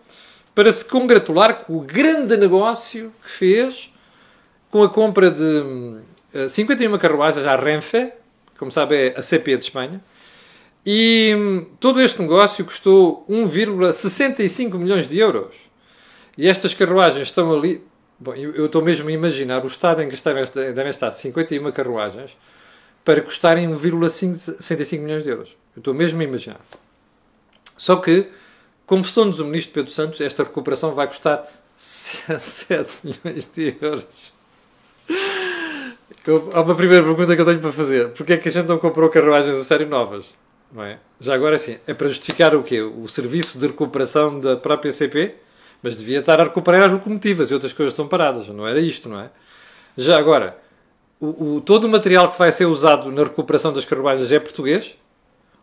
para 0.56 0.74
se 0.74 0.84
congratular 0.86 1.64
com 1.64 1.78
o 1.78 1.82
grande 1.82 2.36
negócio 2.36 3.14
que 3.24 3.30
fez 3.30 3.94
com 4.72 4.82
a 4.82 4.90
compra 4.90 5.30
de 5.30 5.44
uh, 5.44 6.02
eh, 6.34 6.50
51 6.50 6.98
carruagens 6.98 7.46
à 7.46 7.56
Renfe, 7.56 8.12
como 8.58 8.72
sabe 8.72 8.96
é 8.96 9.20
a 9.20 9.22
CP 9.22 9.56
de 9.56 9.66
Espanha, 9.66 10.02
e 10.84 11.36
um, 11.38 11.64
todo 11.80 12.02
este 12.02 12.20
negócio 12.24 12.66
custou 12.66 13.24
1,65 13.30 14.80
milhões 14.80 15.06
de 15.06 15.20
euros. 15.20 15.70
E 16.36 16.48
estas 16.48 16.74
carruagens 16.74 17.28
estão 17.28 17.54
ali. 17.54 17.88
Bom, 18.20 18.36
eu, 18.36 18.66
estou 18.66 18.82
mesmo 18.84 19.08
a 19.08 19.12
imaginar 19.12 19.64
o 19.64 19.68
estado 19.68 20.02
em 20.02 20.10
que 20.10 20.16
devem 20.54 20.90
estar 20.90 21.10
51 21.12 21.72
carruagens 21.72 22.38
para 23.06 23.22
custarem 23.22 23.70
1,65 23.70 25.00
milhões 25.00 25.24
de 25.24 25.30
euros. 25.30 25.56
Eu 25.76 25.80
estou 25.80 25.94
mesmo 25.94 26.20
a 26.20 26.24
imaginar. 26.24 26.60
Só 27.78 27.96
que 27.96 28.30
Confessou-nos 28.90 29.40
o 29.40 29.46
ministro 29.46 29.72
Pedro 29.72 29.92
Santos, 29.92 30.20
esta 30.20 30.42
recuperação 30.42 30.96
vai 30.96 31.06
custar 31.06 31.48
7 31.78 32.98
milhões 33.06 33.48
de 33.54 33.76
euros. 33.80 34.34
Eu, 36.26 36.50
há 36.56 36.62
uma 36.62 36.74
primeira 36.74 37.04
pergunta 37.04 37.36
que 37.36 37.40
eu 37.40 37.46
tenho 37.46 37.60
para 37.60 37.72
fazer. 37.72 38.10
Porquê 38.14 38.34
é 38.34 38.38
que 38.38 38.50
a 38.50 38.52
gente 38.52 38.66
não 38.66 38.80
comprou 38.80 39.08
carruagens 39.12 39.56
a 39.58 39.64
sério 39.64 39.88
novas? 39.88 40.34
Não 40.72 40.84
é? 40.84 40.98
Já 41.20 41.36
agora, 41.36 41.58
assim, 41.58 41.78
é 41.86 41.94
para 41.94 42.08
justificar 42.08 42.56
o 42.56 42.64
quê? 42.64 42.82
O 42.82 43.08
serviço 43.08 43.60
de 43.60 43.68
recuperação 43.68 44.40
da 44.40 44.58
própria 44.58 44.92
CP? 44.92 45.36
Mas 45.82 45.96
devia 45.96 46.20
estar 46.20 46.40
a 46.40 46.44
recuperar 46.44 46.84
as 46.84 46.92
locomotivas 46.92 47.52
e 47.52 47.54
outras 47.54 47.74
coisas 47.74 47.94
estão 47.94 48.08
paradas. 48.08 48.48
Não 48.50 48.68
era 48.68 48.80
isto, 48.80 49.08
não 49.08 49.20
é? 49.20 49.30
Já 49.98 50.18
agora, 50.18 50.58
o, 51.20 51.56
o, 51.56 51.62
todo 51.62 51.86
o 51.86 51.90
material 51.90 52.32
que 52.32 52.38
vai 52.38 52.52
ser 52.52 52.66
usado 52.66 53.12
na 53.12 53.24
recuperação 53.24 53.74
das 53.74 53.86
carruagens 53.86 54.32
é 54.32 54.40
português? 54.40 54.98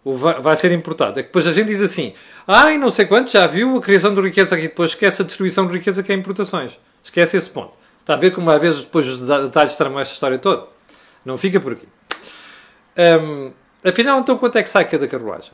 Ou 0.04 0.16
vai, 0.16 0.40
vai, 0.40 0.56
ser 0.56 0.70
importado? 0.72 1.18
É 1.18 1.22
que 1.22 1.28
depois 1.28 1.46
a 1.46 1.52
gente 1.52 1.66
diz 1.66 1.82
assim, 1.82 2.14
ai, 2.46 2.78
não 2.78 2.90
sei 2.90 3.06
quanto, 3.06 3.30
já 3.30 3.46
viu 3.46 3.76
a 3.76 3.80
criação 3.80 4.14
de 4.14 4.20
riqueza 4.20 4.54
aqui, 4.54 4.68
depois 4.68 4.90
esquece 4.90 5.22
a 5.22 5.24
destruição 5.24 5.66
de 5.66 5.72
riqueza 5.72 6.02
que 6.02 6.12
é 6.12 6.14
importações. 6.14 6.78
Esquece 7.02 7.36
esse 7.36 7.50
ponto. 7.50 7.72
Está 8.00 8.14
a 8.14 8.16
ver 8.16 8.30
como 8.30 8.48
às 8.50 8.60
vezes 8.60 8.84
depois 8.84 9.08
os 9.08 9.18
detalhes 9.18 9.76
tramam 9.76 9.98
esta 9.98 10.14
história 10.14 10.38
toda? 10.38 10.68
Não 11.24 11.36
fica 11.36 11.58
por 11.58 11.72
aqui. 11.72 11.88
Um, 12.96 13.52
afinal, 13.82 14.20
então, 14.20 14.38
quanto 14.38 14.56
é 14.56 14.62
que 14.62 14.70
sai 14.70 14.84
cada 14.84 15.08
carruagem? 15.08 15.52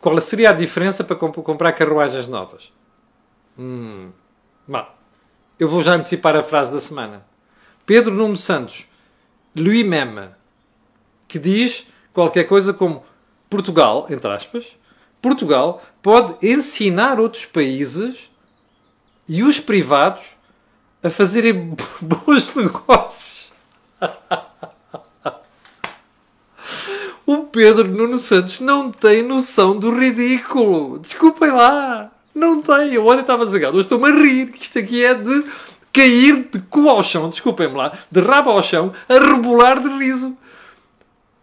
Qual 0.00 0.20
seria 0.20 0.50
a 0.50 0.52
diferença 0.52 1.04
para 1.04 1.14
comp 1.14 1.36
comprar 1.36 1.72
carruagens 1.72 2.26
novas? 2.26 2.72
Hum, 3.60 4.10
mal. 4.66 4.98
Eu 5.58 5.68
vou 5.68 5.82
já 5.82 5.92
antecipar 5.92 6.34
a 6.34 6.42
frase 6.42 6.72
da 6.72 6.80
semana. 6.80 7.26
Pedro 7.84 8.14
Nuno 8.14 8.38
Santos, 8.38 8.88
lui-même, 9.54 10.30
que 11.28 11.38
diz 11.38 11.86
qualquer 12.14 12.44
coisa 12.44 12.72
como 12.72 13.04
Portugal, 13.50 14.06
entre 14.08 14.32
aspas, 14.32 14.74
Portugal 15.20 15.82
pode 16.00 16.46
ensinar 16.46 17.20
outros 17.20 17.44
países 17.44 18.30
e 19.28 19.42
os 19.42 19.60
privados 19.60 20.34
a 21.02 21.10
fazerem 21.10 21.76
bons 22.00 22.54
negócios. 22.54 23.52
o 27.26 27.44
Pedro 27.44 27.88
Nuno 27.88 28.18
Santos 28.18 28.58
não 28.58 28.90
tem 28.90 29.22
noção 29.22 29.78
do 29.78 29.94
ridículo. 29.94 30.98
Desculpem 30.98 31.50
lá. 31.50 32.10
Não 32.34 32.60
tem. 32.62 32.94
Eu 32.94 33.06
ontem 33.06 33.20
estava 33.20 33.44
zagado. 33.46 33.76
Hoje 33.76 33.86
estou-me 33.86 34.08
a 34.08 34.14
rir. 34.14 34.52
Isto 34.60 34.78
aqui 34.78 35.04
é 35.04 35.14
de 35.14 35.44
cair 35.92 36.48
de 36.52 36.60
cu 36.62 36.88
ao 36.88 37.02
chão. 37.02 37.28
Desculpem-me 37.28 37.76
lá. 37.76 37.92
De 38.10 38.20
rabo 38.20 38.50
ao 38.50 38.62
chão. 38.62 38.92
A 39.08 39.14
rebolar 39.14 39.80
de 39.80 39.88
riso. 39.98 40.36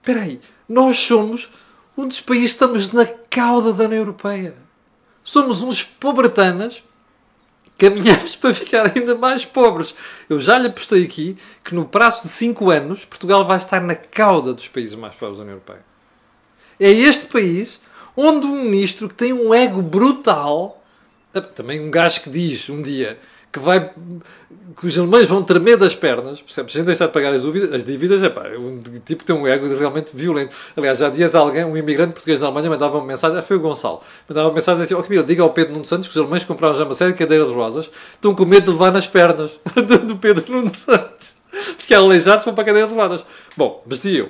Espera 0.02 0.22
aí. 0.22 0.40
Nós 0.68 0.98
somos 0.98 1.50
um 1.98 2.08
dos 2.08 2.22
países 2.22 2.52
estamos 2.52 2.92
na 2.92 3.06
cauda 3.06 3.74
da 3.74 3.86
União 3.86 4.00
Europeia. 4.00 4.56
Somos 5.24 5.62
uns 5.64 5.84
pobretanas, 5.84 6.84
caminhamos 7.78 8.36
para 8.38 8.54
ficar 8.54 8.92
ainda 8.96 9.16
mais 9.16 9.44
pobres. 9.44 9.96
Eu 10.30 10.40
já 10.40 10.60
lhe 10.60 10.68
apostei 10.68 11.04
aqui 11.04 11.36
que 11.64 11.74
no 11.74 11.86
prazo 11.86 12.22
de 12.22 12.30
5 12.30 12.70
anos 12.70 13.04
Portugal 13.04 13.44
vai 13.44 13.58
estar 13.58 13.82
na 13.82 13.96
cauda 13.96 14.54
dos 14.54 14.68
países 14.68 14.96
mais 14.96 15.16
pobres 15.16 15.38
da 15.38 15.44
União 15.44 15.56
Europeia. 15.56 15.84
É 16.80 16.92
este 16.92 17.26
país 17.26 17.82
onde 18.16 18.46
um 18.46 18.64
ministro 18.64 19.10
que 19.10 19.16
tem 19.16 19.34
um 19.34 19.54
ego 19.54 19.82
brutal, 19.82 20.77
também 21.42 21.80
um 21.80 21.92
gajo 21.92 22.22
que 22.22 22.30
diz 22.30 22.70
um 22.70 22.82
dia 22.82 23.18
que 23.52 23.60
vai 23.60 23.92
que 24.80 24.86
os 24.86 25.00
alemães 25.00 25.28
vão 25.28 25.42
tremer 25.42 25.78
das 25.78 25.96
pernas, 25.96 26.42
percebes? 26.42 26.74
Sem 26.74 26.84
deixar 26.84 27.08
de 27.08 27.14
pagar 27.14 27.34
as, 27.34 27.42
dúvidas, 27.42 27.74
as 27.74 27.84
dívidas, 27.84 28.22
é 28.22 28.30
pá, 28.30 28.44
um 28.50 28.82
tipo 29.04 29.24
tem 29.24 29.36
um 29.36 29.48
ego 29.48 29.68
realmente 29.76 30.16
violento. 30.16 30.56
Aliás, 30.76 31.00
já 31.00 31.10
dias 31.10 31.34
alguém, 31.34 31.64
um 31.64 31.76
imigrante 31.76 32.14
português 32.14 32.40
na 32.40 32.48
Alemanha, 32.48 32.70
mandava 32.70 32.98
uma 32.98 33.06
mensagem, 33.06 33.40
ah, 33.40 33.42
foi 33.42 33.58
o 33.58 33.60
Gonçalo, 33.60 34.02
mandava 34.30 34.50
uma 34.50 34.54
mensagem 34.54 34.84
assim: 34.84 34.94
Ó 34.94 35.00
oh, 35.00 35.04
Camila, 35.04 35.24
diga 35.24 35.42
ao 35.42 35.52
Pedro 35.52 35.74
Nuno 35.74 35.86
Santos 35.86 36.08
que 36.08 36.12
os 36.12 36.22
alemães 36.22 36.44
compraram 36.44 36.76
já 36.76 36.84
uma 36.84 36.94
série 36.94 37.14
de 37.14 37.18
cadeiras 37.18 37.50
rosas, 37.50 37.90
estão 38.14 38.36
com 38.36 38.46
medo 38.46 38.66
de 38.66 38.72
levar 38.72 38.92
nas 38.92 39.08
pernas 39.08 39.60
do, 40.06 40.18
Pedro 40.18 40.54
Nuno 40.54 40.76
Santos. 40.76 41.36
Porque 41.78 41.94
é 41.94 41.98
aleijados 41.98 42.46
vão 42.46 42.54
para 42.54 42.66
cadeiras 42.66 42.92
rodas. 42.92 43.26
Bom, 43.56 43.84
mas 43.88 44.02
dizia 44.02 44.20
eu, 44.20 44.30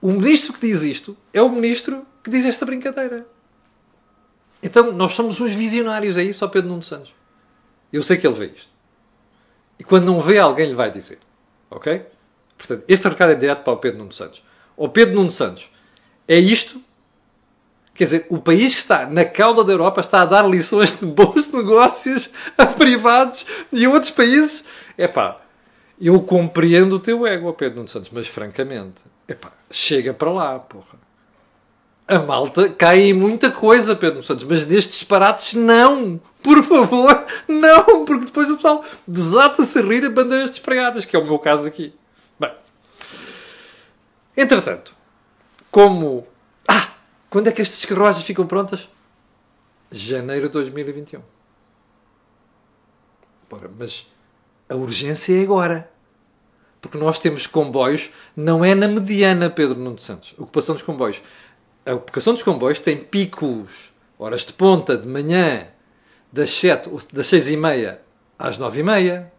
o 0.00 0.12
ministro 0.12 0.54
que 0.54 0.60
diz 0.60 0.82
isto 0.82 1.16
é 1.34 1.42
o 1.42 1.50
ministro 1.50 2.02
que 2.24 2.30
diz 2.30 2.46
esta 2.46 2.64
brincadeira. 2.64 3.26
Então, 4.62 4.92
nós 4.92 5.12
somos 5.12 5.40
uns 5.40 5.52
visionários, 5.52 6.16
é 6.16 6.22
isso, 6.22 6.44
ao 6.44 6.50
Pedro 6.50 6.70
Nuno 6.70 6.82
Santos. 6.82 7.14
Eu 7.92 8.02
sei 8.02 8.16
que 8.16 8.26
ele 8.26 8.34
vê 8.34 8.46
isto. 8.46 8.70
E 9.78 9.84
quando 9.84 10.06
não 10.06 10.20
vê, 10.20 10.38
alguém 10.38 10.68
lhe 10.68 10.74
vai 10.74 10.90
dizer. 10.90 11.18
Ok? 11.70 12.06
Portanto, 12.56 12.84
este 12.88 13.08
recado 13.08 13.32
é 13.32 13.34
direto 13.34 13.62
para 13.62 13.72
o 13.72 13.76
Pedro 13.76 13.98
Nuno 13.98 14.12
Santos. 14.12 14.42
O 14.76 14.88
Pedro 14.88 15.14
Nuno 15.14 15.30
Santos, 15.30 15.70
é 16.26 16.38
isto? 16.38 16.80
Quer 17.94 18.04
dizer, 18.04 18.26
o 18.28 18.38
país 18.38 18.74
que 18.74 18.80
está 18.80 19.06
na 19.06 19.24
cauda 19.24 19.64
da 19.64 19.72
Europa 19.72 20.00
está 20.00 20.22
a 20.22 20.26
dar 20.26 20.46
lições 20.46 20.98
de 20.98 21.06
bons 21.06 21.50
negócios 21.52 22.28
a 22.56 22.66
privados 22.66 23.46
e 23.72 23.84
a 23.84 23.90
outros 23.90 24.10
países. 24.10 24.64
É 24.98 25.08
pá, 25.08 25.40
eu 26.00 26.20
compreendo 26.22 26.96
o 26.96 27.00
teu 27.00 27.26
ego, 27.26 27.52
Pedro 27.54 27.76
Nuno 27.76 27.88
Santos, 27.88 28.10
mas 28.10 28.26
francamente, 28.26 29.02
epá, 29.26 29.52
chega 29.70 30.12
para 30.12 30.30
lá, 30.30 30.58
porra. 30.58 31.05
A 32.08 32.20
malta 32.20 32.68
cai 32.68 33.00
em 33.00 33.12
muita 33.12 33.50
coisa, 33.50 33.96
Pedro 33.96 34.22
Santos, 34.22 34.44
mas 34.44 34.64
nestes 34.66 34.98
disparates 34.98 35.54
não. 35.54 36.20
Por 36.40 36.62
favor, 36.62 37.26
não, 37.48 38.04
porque 38.04 38.26
depois 38.26 38.48
o 38.48 38.54
pessoal 38.54 38.84
desata-se 39.06 39.76
a 39.78 39.82
rir 39.82 40.04
a 40.04 40.10
bandeiras 40.10 40.50
despregadas, 40.50 41.04
que 41.04 41.16
é 41.16 41.18
o 41.18 41.24
meu 41.24 41.38
caso 41.40 41.66
aqui. 41.66 41.92
Bem, 42.38 42.52
entretanto, 44.36 44.94
como. 45.70 46.24
Ah! 46.68 46.90
Quando 47.28 47.48
é 47.48 47.52
que 47.52 47.60
estas 47.60 47.84
carruagens 47.84 48.24
ficam 48.24 48.46
prontas? 48.46 48.88
Janeiro 49.90 50.46
de 50.46 50.52
2021. 50.52 51.20
Bora, 53.50 53.68
mas 53.76 54.06
a 54.68 54.76
urgência 54.76 55.36
é 55.36 55.42
agora. 55.42 55.90
Porque 56.80 56.98
nós 56.98 57.18
temos 57.18 57.48
comboios, 57.48 58.10
não 58.36 58.64
é 58.64 58.74
na 58.74 58.86
mediana, 58.86 59.50
Pedro 59.50 59.76
Nuno 59.76 59.98
Santos. 59.98 60.34
Ocupação 60.38 60.74
dos 60.74 60.84
comboios. 60.84 61.20
A 61.86 61.94
ocupação 61.94 62.34
dos 62.34 62.42
comboios 62.42 62.80
tem 62.80 62.98
picos, 62.98 63.92
horas 64.18 64.44
de 64.44 64.52
ponta, 64.52 64.96
de 64.96 65.06
manhã, 65.06 65.68
das 66.32 66.50
7, 66.50 66.90
das 67.12 67.28
6 67.28 67.48
e 67.48 67.56
meia 67.56 68.02
às 68.36 68.58
9 68.58 68.80
e 68.80 68.82
meia 68.82 69.32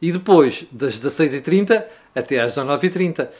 e 0.00 0.10
depois 0.10 0.66
das 0.72 0.98
16 0.98 1.34
e 1.34 1.40
30 1.42 1.86
até 2.14 2.40
às 2.40 2.52
19 2.52 2.86
e 2.86 2.90
30. 2.90 3.32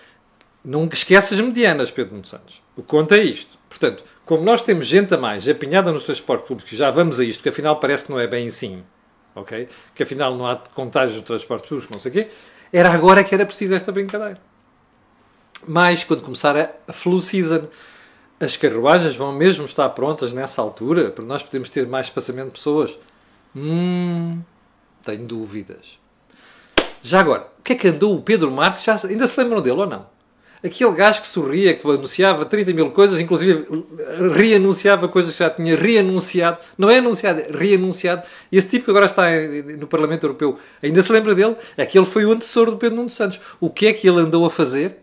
Não 0.62 0.86
esqueças 0.92 1.40
medianas, 1.40 1.90
Pedro 1.90 2.12
Nuno 2.12 2.26
Santos. 2.26 2.60
O 2.76 2.82
conto 2.82 3.14
é 3.14 3.22
isto. 3.22 3.58
Portanto, 3.68 4.04
como 4.26 4.44
nós 4.44 4.60
temos 4.60 4.86
gente 4.86 5.14
a 5.14 5.16
mais 5.18 5.48
apinhada 5.48 5.90
nos 5.90 6.04
transportes 6.04 6.46
públicos, 6.46 6.76
já 6.76 6.90
vamos 6.90 7.18
a 7.18 7.24
isto, 7.24 7.38
porque 7.38 7.48
afinal 7.48 7.80
parece 7.80 8.04
que 8.04 8.12
não 8.12 8.20
é 8.20 8.26
bem 8.26 8.48
assim, 8.48 8.84
ok? 9.34 9.68
Que 9.94 10.02
afinal 10.02 10.36
não 10.36 10.46
há 10.46 10.56
contágios 10.56 11.18
de 11.18 11.24
transportes 11.24 11.68
públicos, 11.68 11.92
não 11.92 12.00
sei 12.00 12.10
o 12.10 12.12
quê, 12.12 12.30
era 12.70 12.92
agora 12.92 13.24
que 13.24 13.34
era 13.34 13.46
preciso 13.46 13.74
esta 13.74 13.90
brincadeira. 13.90 14.38
Mas 15.66 16.04
quando 16.04 16.22
começar 16.22 16.56
a 16.86 16.92
flu 16.92 17.20
season, 17.20 17.68
as 18.40 18.56
carruagens 18.56 19.14
vão 19.14 19.32
mesmo 19.32 19.66
estar 19.66 19.88
prontas 19.90 20.32
nessa 20.32 20.62
altura 20.62 21.10
para 21.10 21.24
nós 21.24 21.42
podermos 21.42 21.68
ter 21.68 21.86
mais 21.86 22.06
espaçamento 22.06 22.46
de 22.46 22.52
pessoas? 22.52 22.98
Hum, 23.54 24.40
tenho 25.04 25.26
dúvidas. 25.26 25.98
Já 27.02 27.20
agora, 27.20 27.46
o 27.58 27.62
que 27.62 27.74
é 27.74 27.76
que 27.76 27.88
andou 27.88 28.16
o 28.16 28.22
Pedro 28.22 28.50
Marques? 28.50 28.82
Já, 28.82 28.98
ainda 29.04 29.26
se 29.26 29.38
lembram 29.38 29.60
dele 29.60 29.80
ou 29.80 29.86
não? 29.86 30.06
Aquele 30.62 30.92
gajo 30.92 31.22
que 31.22 31.26
sorria, 31.26 31.74
que 31.74 31.86
anunciava 31.86 32.44
30 32.44 32.74
mil 32.74 32.90
coisas, 32.90 33.18
inclusive 33.18 33.66
reanunciava 34.34 35.08
coisas 35.08 35.32
que 35.32 35.38
já 35.38 35.48
tinha 35.48 35.74
reanunciado. 35.74 36.58
Não 36.76 36.90
é 36.90 36.98
anunciado, 36.98 37.40
é 37.40 37.50
reanunciado. 37.50 38.22
E 38.52 38.58
esse 38.58 38.68
tipo 38.68 38.84
que 38.86 38.90
agora 38.90 39.06
está 39.06 39.24
no 39.78 39.86
Parlamento 39.86 40.24
Europeu, 40.24 40.58
ainda 40.82 41.02
se 41.02 41.10
lembra 41.12 41.34
dele? 41.34 41.56
É 41.78 41.86
que 41.86 41.98
ele 41.98 42.06
foi 42.06 42.26
o 42.26 42.32
antecessor 42.32 42.70
do 42.70 42.76
Pedro 42.76 42.96
Nuno 42.96 43.08
Santos. 43.08 43.40
O 43.58 43.70
que 43.70 43.86
é 43.86 43.92
que 43.94 44.06
ele 44.06 44.20
andou 44.20 44.44
a 44.44 44.50
fazer? 44.50 44.98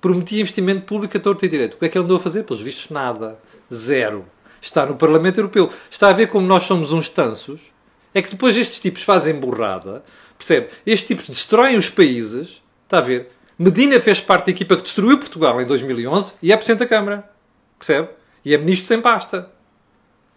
Prometia 0.00 0.40
investimento 0.40 0.86
público 0.86 1.16
a 1.16 1.20
torto 1.20 1.44
e 1.44 1.48
direito. 1.48 1.74
O 1.74 1.76
que 1.78 1.84
é 1.84 1.88
que 1.88 1.98
ele 1.98 2.04
andou 2.04 2.16
a 2.16 2.20
fazer? 2.20 2.44
Pelos 2.44 2.62
vistos, 2.62 2.90
nada. 2.90 3.38
Zero. 3.72 4.24
Está 4.60 4.86
no 4.86 4.96
Parlamento 4.96 5.38
Europeu. 5.38 5.70
Está 5.90 6.08
a 6.08 6.12
ver 6.12 6.28
como 6.28 6.46
nós 6.46 6.64
somos 6.64 6.92
uns 6.92 7.08
tansos? 7.08 7.72
É 8.14 8.20
que 8.20 8.30
depois 8.30 8.56
estes 8.56 8.80
tipos 8.80 9.02
fazem 9.02 9.34
burrada. 9.34 10.02
Percebe? 10.36 10.68
Estes 10.86 11.06
tipos 11.06 11.28
destroem 11.28 11.76
os 11.76 11.88
países. 11.88 12.62
Está 12.84 12.98
a 12.98 13.02
ver? 13.02 13.30
Medina 13.58 14.00
fez 14.00 14.20
parte 14.20 14.46
da 14.46 14.52
equipa 14.52 14.76
que 14.76 14.82
destruiu 14.82 15.18
Portugal 15.18 15.60
em 15.60 15.66
2011 15.66 16.34
e 16.42 16.50
é 16.50 16.56
Presidente 16.56 16.80
da 16.80 16.86
Câmara. 16.86 17.30
Percebe? 17.78 18.08
E 18.44 18.54
é 18.54 18.58
Ministro 18.58 18.88
sem 18.88 19.00
pasta. 19.00 19.50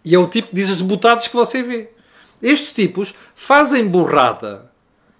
E 0.04 0.14
é 0.14 0.18
o 0.18 0.26
tipo 0.26 0.48
que 0.48 0.54
diz 0.54 0.70
as 0.70 0.82
botadas 0.82 1.26
que 1.26 1.34
você 1.34 1.62
vê. 1.62 1.88
Estes 2.42 2.72
tipos 2.72 3.14
fazem 3.34 3.88
burrada 3.88 4.70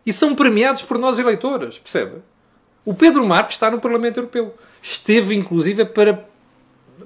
e 0.05 0.13
são 0.13 0.35
premiados 0.35 0.83
por 0.83 0.99
nós 0.99 1.19
eleitores. 1.19 1.79
Percebe? 1.79 2.17
O 2.85 2.95
Pedro 2.95 3.27
Marques 3.27 3.57
está 3.57 3.71
no 3.71 3.81
Parlamento 3.81 4.19
Europeu. 4.19 4.55
Esteve, 4.83 5.35
inclusive, 5.35 5.85
para 5.87 6.29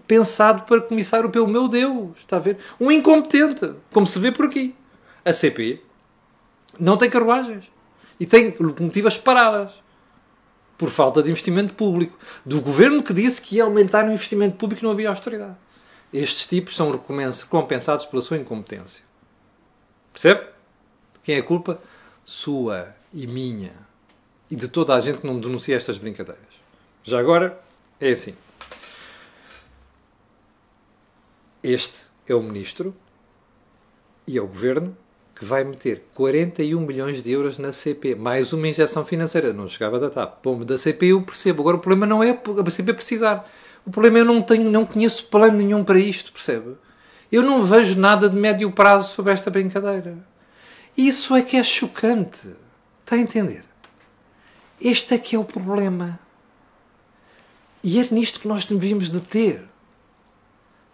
pensado 0.06 0.62
para 0.62 0.80
comissário 0.80 1.24
europeu. 1.24 1.46
Meu 1.46 1.68
Deus, 1.68 2.10
está 2.16 2.36
a 2.36 2.40
ver? 2.40 2.58
Um 2.80 2.90
incompetente, 2.90 3.74
como 3.92 4.06
se 4.06 4.18
vê 4.18 4.32
por 4.32 4.46
aqui. 4.46 4.74
A 5.24 5.32
CP 5.32 5.80
não 6.78 6.96
tem 6.96 7.10
carruagens 7.10 7.64
e 8.18 8.26
tem 8.26 8.54
locomotivas 8.58 9.18
paradas 9.18 9.72
por 10.76 10.90
falta 10.90 11.22
de 11.22 11.30
investimento 11.30 11.74
público. 11.74 12.18
Do 12.44 12.60
governo 12.60 13.02
que 13.02 13.12
disse 13.12 13.42
que 13.42 13.56
ia 13.56 13.64
aumentar 13.64 14.06
o 14.06 14.12
investimento 14.12 14.56
público 14.56 14.84
não 14.84 14.92
havia 14.92 15.08
austeridade. 15.08 15.56
Estes 16.12 16.46
tipos 16.46 16.74
são 16.74 16.90
recompensados 16.90 18.06
pela 18.06 18.22
sua 18.22 18.38
incompetência. 18.38 19.02
Percebe? 20.12 20.46
Quem 21.22 21.36
é 21.36 21.38
a 21.40 21.42
culpa? 21.42 21.80
Sua 22.24 22.94
e 23.12 23.26
minha. 23.26 23.87
E 24.50 24.56
de 24.56 24.68
toda 24.68 24.94
a 24.94 25.00
gente 25.00 25.18
que 25.18 25.26
não 25.26 25.38
denuncia 25.38 25.76
estas 25.76 25.98
brincadeiras. 25.98 26.44
Já 27.04 27.18
agora, 27.20 27.60
é 28.00 28.10
assim. 28.10 28.34
Este 31.62 32.04
é 32.26 32.34
o 32.34 32.42
ministro 32.42 32.94
e 34.26 34.38
é 34.38 34.40
o 34.40 34.46
governo 34.46 34.96
que 35.34 35.44
vai 35.44 35.62
meter 35.62 36.04
41 36.14 36.80
milhões 36.80 37.22
de 37.22 37.30
euros 37.30 37.58
na 37.58 37.72
CP, 37.72 38.14
mais 38.14 38.52
uma 38.52 38.66
injeção 38.66 39.04
financeira. 39.04 39.52
Não 39.52 39.68
chegava 39.68 40.00
da 40.00 40.10
TAP. 40.10 40.42
Pombo 40.42 40.64
da 40.64 40.76
CP 40.76 41.06
eu 41.06 41.22
percebo. 41.22 41.62
Agora 41.62 41.76
o 41.76 41.80
problema 41.80 42.06
não 42.06 42.22
é 42.22 42.30
a 42.30 42.70
CP 42.70 42.92
precisar. 42.92 43.48
O 43.86 43.90
problema 43.90 44.18
é 44.18 44.20
eu 44.20 44.24
não 44.24 44.42
tenho, 44.42 44.70
não 44.70 44.84
conheço 44.84 45.26
plano 45.26 45.58
nenhum 45.58 45.84
para 45.84 45.98
isto, 45.98 46.32
percebe? 46.32 46.76
Eu 47.30 47.42
não 47.42 47.62
vejo 47.62 47.98
nada 47.98 48.28
de 48.28 48.36
médio 48.36 48.70
prazo 48.72 49.14
sobre 49.14 49.32
esta 49.32 49.50
brincadeira. 49.50 50.18
Isso 50.96 51.36
é 51.36 51.42
que 51.42 51.56
é 51.56 51.62
chocante. 51.62 52.56
Está 53.04 53.14
a 53.14 53.18
entender? 53.18 53.67
Este 54.80 55.14
é 55.14 55.18
que 55.18 55.36
é 55.36 55.38
o 55.38 55.44
problema. 55.44 56.18
E 57.82 58.00
é 58.00 58.08
nisto 58.10 58.40
que 58.40 58.48
nós 58.48 58.64
devíamos 58.64 59.08
de 59.08 59.20
ter. 59.20 59.64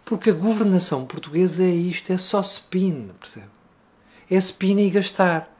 Porque 0.03 0.29
a 0.29 0.33
governação 0.33 1.05
portuguesa 1.05 1.63
é 1.63 1.69
isto, 1.69 2.11
é 2.11 2.17
só 2.17 2.41
spin, 2.41 3.09
percebe? 3.19 3.55
é 4.29 4.39
spina 4.39 4.81
e 4.81 4.89
gastar. 4.89 5.51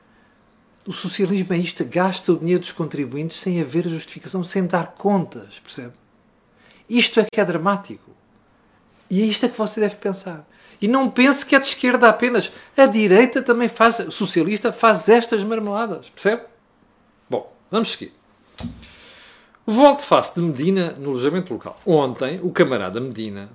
O 0.86 0.94
socialismo 0.94 1.54
é 1.54 1.58
isto, 1.58 1.84
gasta 1.84 2.32
o 2.32 2.38
dinheiro 2.38 2.60
dos 2.60 2.72
contribuintes 2.72 3.38
sem 3.38 3.60
haver 3.60 3.88
justificação, 3.88 4.44
sem 4.44 4.68
dar 4.68 4.94
contas, 4.94 5.60
percebe? 5.60 5.94
Isto 6.88 7.20
é 7.20 7.26
que 7.32 7.42
é 7.42 7.46
dramático. 7.46 8.12
E 9.10 9.22
é 9.22 9.26
isto 9.26 9.46
é 9.46 9.50
que 9.50 9.58
você 9.58 9.80
deve 9.80 9.96
pensar. 9.96 10.48
E 10.80 10.88
não 10.88 11.10
pense 11.10 11.44
que 11.44 11.56
é 11.56 11.60
de 11.60 11.66
esquerda 11.66 12.08
apenas. 12.08 12.52
A 12.78 12.86
direita 12.86 13.42
também 13.42 13.68
faz, 13.68 13.96
socialista 14.12 14.72
faz 14.72 15.10
estas 15.10 15.44
marmeladas, 15.44 16.10
percebe? 16.10 16.44
Vamos 17.72 17.92
seguir. 17.92 18.14
Volte-face 19.66 20.36
de 20.36 20.42
Medina 20.42 20.96
no 21.00 21.10
alojamento 21.10 21.52
local. 21.52 21.80
Ontem, 21.86 22.40
o 22.44 22.52
camarada 22.52 23.00
Medina, 23.02 23.50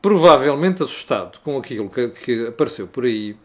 provavelmente 0.00 0.82
assustado 0.82 1.40
com 1.40 1.58
aquilo 1.58 1.90
que, 1.90 2.08
que 2.08 2.46
apareceu 2.46 2.86
por 2.86 3.04
aí, 3.04 3.36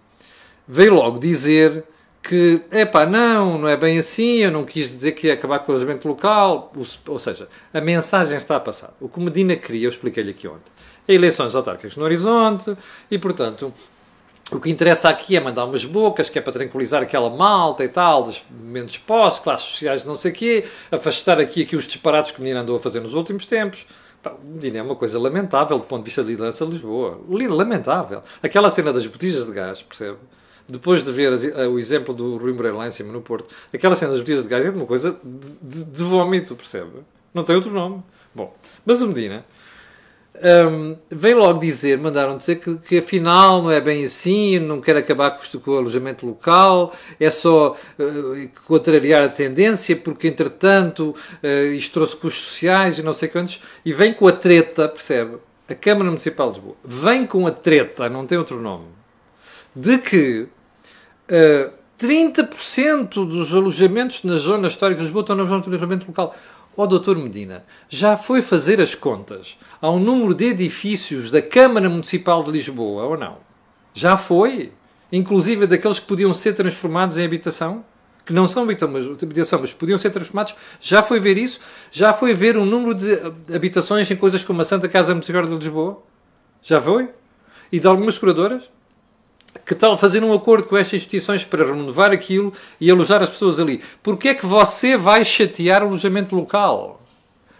veio 0.67 0.93
logo 0.93 1.19
dizer 1.19 1.83
que, 2.21 2.61
epá, 2.71 3.05
não, 3.05 3.57
não 3.57 3.67
é 3.67 3.77
bem 3.77 3.97
assim, 3.97 4.37
eu 4.37 4.51
não 4.51 4.65
quis 4.65 4.91
dizer 4.91 5.13
que 5.13 5.27
ia 5.27 5.33
acabar 5.33 5.59
com 5.59 5.71
o 5.71 5.75
alojamento 5.75 6.07
local, 6.07 6.71
ou 7.07 7.19
seja, 7.19 7.47
a 7.73 7.79
mensagem 7.79 8.35
está 8.37 8.57
a 8.57 8.59
passar. 8.59 8.93
O 8.99 9.07
que 9.07 9.19
Medina 9.19 9.55
queria, 9.55 9.85
eu 9.85 9.89
expliquei-lhe 9.89 10.31
aqui 10.31 10.47
ontem, 10.47 10.71
é 11.07 11.13
eleições 11.13 11.55
autárquicas 11.55 11.95
no 11.95 12.03
horizonte 12.03 12.75
e, 13.09 13.17
portanto, 13.17 13.73
o 14.51 14.59
que 14.59 14.69
interessa 14.69 15.09
aqui 15.09 15.35
é 15.35 15.39
mandar 15.39 15.65
umas 15.65 15.83
bocas, 15.83 16.29
que 16.29 16.39
é 16.39 16.41
para 16.41 16.53
tranquilizar 16.53 17.01
aquela 17.01 17.29
malta 17.29 17.83
e 17.83 17.89
tal, 17.89 18.23
dos 18.23 18.41
momentos 18.49 18.97
pós, 18.97 19.39
classes 19.39 19.67
sociais 19.67 20.05
não 20.05 20.15
sei 20.15 20.31
o 20.31 20.33
quê, 20.33 20.65
afastar 20.91 21.39
aqui, 21.39 21.63
aqui 21.63 21.75
os 21.75 21.85
disparados 21.85 22.31
que 22.31 22.39
o 22.39 22.41
Medina 22.41 22.61
andou 22.61 22.77
a 22.77 22.79
fazer 22.79 22.99
nos 22.99 23.13
últimos 23.13 23.45
tempos. 23.45 23.85
Medina 24.43 24.79
é 24.79 24.81
uma 24.81 24.95
coisa 24.95 25.19
lamentável 25.19 25.77
do 25.77 25.85
ponto 25.85 25.99
de 26.01 26.05
vista 26.05 26.23
da 26.23 26.29
liderança 26.29 26.65
de 26.65 26.71
Lisboa. 26.71 27.19
Lamentável. 27.29 28.21
Aquela 28.43 28.69
cena 28.69 28.91
das 28.91 29.05
botijas 29.05 29.45
de 29.45 29.51
gás, 29.51 29.81
percebe? 29.81 30.17
depois 30.67 31.03
de 31.03 31.11
ver 31.11 31.31
eh, 31.55 31.67
o 31.67 31.79
exemplo 31.79 32.13
do 32.13 32.37
Rui 32.37 32.51
Moreira 32.51 32.77
lá 32.77 32.87
em 32.87 32.91
cima 32.91 33.13
no 33.13 33.21
Porto, 33.21 33.53
aquela 33.73 33.95
cena 33.95 34.11
das 34.11 34.19
botijas 34.19 34.43
de 34.43 34.49
gás 34.49 34.65
é 34.65 34.69
uma 34.69 34.85
coisa 34.85 35.17
de, 35.23 35.83
de, 35.85 36.03
vómito, 36.03 36.55
percebe? 36.55 36.91
Não 37.33 37.43
tem 37.43 37.55
outro 37.55 37.71
nome. 37.71 38.03
Bom, 38.35 38.53
mas 38.85 39.01
o 39.01 39.07
Medina 39.07 39.45
um, 40.43 40.97
vem 41.09 41.33
logo 41.33 41.59
dizer, 41.59 41.97
mandaram 41.97 42.37
dizer 42.37 42.57
que, 42.57 42.75
que, 42.77 42.97
afinal 42.99 43.61
não 43.61 43.71
é 43.71 43.81
bem 43.81 44.05
assim, 44.05 44.59
não 44.59 44.79
quer 44.79 44.97
acabar 44.97 45.31
com, 45.31 45.59
com 45.59 45.71
o 45.71 45.77
alojamento 45.77 46.25
local, 46.25 46.93
é 47.19 47.29
só 47.29 47.75
uh, 47.99 48.49
contrariar 48.65 49.23
a 49.23 49.29
tendência, 49.29 49.95
porque 49.95 50.27
entretanto 50.27 51.15
uh, 51.43 51.73
isto 51.73 51.93
trouxe 51.93 52.15
custos 52.15 52.45
sociais 52.45 52.99
e 52.99 53.03
não 53.03 53.13
sei 53.13 53.29
quantos, 53.29 53.61
e 53.83 53.91
vem 53.93 54.13
com 54.13 54.27
a 54.27 54.31
treta, 54.31 54.87
percebe? 54.87 55.37
A 55.69 55.75
Câmara 55.75 56.05
Municipal 56.05 56.51
de 56.51 56.59
Lisboa 56.59 56.77
vem 56.83 57.25
com 57.25 57.45
a 57.45 57.51
treta, 57.51 58.09
não 58.09 58.25
tem 58.25 58.37
outro 58.37 58.61
nome, 58.61 58.85
de 59.75 59.97
que 59.97 60.47
uh, 61.29 61.77
30% 61.99 63.25
dos 63.25 63.53
alojamentos 63.53 64.23
nas 64.23 64.41
zonas 64.41 64.73
históricas 64.73 65.01
de 65.01 65.05
Lisboa 65.05 65.21
estão 65.21 65.35
na 65.35 65.45
zona 65.45 65.61
de 65.61 65.69
alojamento 65.69 66.07
local. 66.07 66.35
Ó 66.79 66.83
oh, 66.83 66.87
doutor 66.87 67.17
Medina, 67.17 67.65
já 67.89 68.15
foi 68.15 68.39
fazer 68.39 68.79
as 68.79 68.93
contas 68.93 69.57
ao 69.81 69.97
número 69.97 70.35
de 70.35 70.45
edifícios 70.45 71.31
da 71.31 71.41
Câmara 71.41 71.89
Municipal 71.89 72.43
de 72.43 72.51
Lisboa, 72.51 73.05
ou 73.05 73.17
não? 73.17 73.37
Já 73.95 74.15
foi? 74.15 74.71
Inclusive 75.11 75.65
daqueles 75.65 75.97
que 75.99 76.05
podiam 76.05 76.31
ser 76.35 76.53
transformados 76.53 77.17
em 77.17 77.25
habitação? 77.25 77.83
Que 78.23 78.31
não 78.31 78.47
são 78.47 78.61
habitação, 78.61 79.59
mas 79.59 79.73
podiam 79.73 79.97
ser 79.97 80.11
transformados. 80.11 80.53
Já 80.79 81.01
foi 81.01 81.19
ver 81.19 81.35
isso? 81.39 81.59
Já 81.91 82.13
foi 82.13 82.35
ver 82.35 82.55
o 82.55 82.63
número 82.63 82.93
de 82.93 83.55
habitações 83.55 84.11
em 84.11 84.15
coisas 84.15 84.43
como 84.43 84.61
a 84.61 84.65
Santa 84.65 84.87
Casa 84.87 85.15
Municipal 85.15 85.47
de 85.47 85.55
Lisboa? 85.55 86.03
Já 86.61 86.79
foi? 86.79 87.09
E 87.71 87.79
de 87.79 87.87
algumas 87.87 88.19
curadoras? 88.19 88.69
Que 89.65 89.75
tal 89.75 89.97
fazer 89.97 90.23
um 90.23 90.33
acordo 90.33 90.67
com 90.67 90.77
estas 90.77 90.95
instituições 90.95 91.43
para 91.43 91.65
renovar 91.65 92.11
aquilo 92.11 92.53
e 92.79 92.89
alojar 92.89 93.21
as 93.21 93.29
pessoas 93.29 93.59
ali? 93.59 93.81
Porquê 94.01 94.29
é 94.29 94.33
que 94.33 94.45
você 94.45 94.97
vai 94.97 95.23
chatear 95.23 95.83
o 95.83 95.87
alojamento 95.87 96.35
local? 96.35 97.01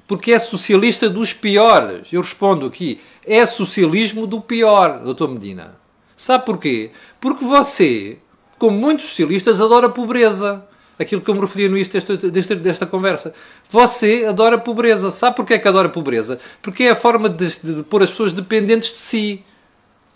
Porque 0.07 0.31
é 0.31 0.39
socialista 0.39 1.09
dos 1.09 1.33
piores. 1.33 2.11
Eu 2.13 2.21
respondo 2.21 2.65
aqui. 2.65 3.01
É 3.25 3.45
socialismo 3.45 4.25
do 4.25 4.39
pior, 4.39 4.99
doutor 4.99 5.27
Medina. 5.27 5.75
Sabe 6.15 6.45
porquê? 6.45 6.91
Porque 7.19 7.43
você, 7.43 8.17
como 8.57 8.77
muitos 8.77 9.05
socialistas, 9.05 9.61
adora 9.61 9.89
pobreza. 9.89 10.65
Aquilo 10.97 11.21
que 11.21 11.29
eu 11.29 11.35
me 11.35 11.41
referi 11.41 11.69
no 11.69 11.75
início 11.75 11.93
desta, 11.93 12.17
desta, 12.17 12.55
desta 12.55 12.85
conversa. 12.85 13.33
Você 13.69 14.25
adora 14.27 14.57
pobreza. 14.57 15.11
Sabe 15.11 15.35
porquê 15.35 15.55
é 15.55 15.59
que 15.59 15.67
adora 15.67 15.89
pobreza? 15.89 16.39
Porque 16.61 16.85
é 16.85 16.91
a 16.91 16.95
forma 16.95 17.29
de, 17.29 17.59
de, 17.59 17.75
de 17.75 17.83
pôr 17.83 18.01
as 18.01 18.09
pessoas 18.09 18.33
dependentes 18.33 18.93
de 18.93 18.99
si 18.99 19.45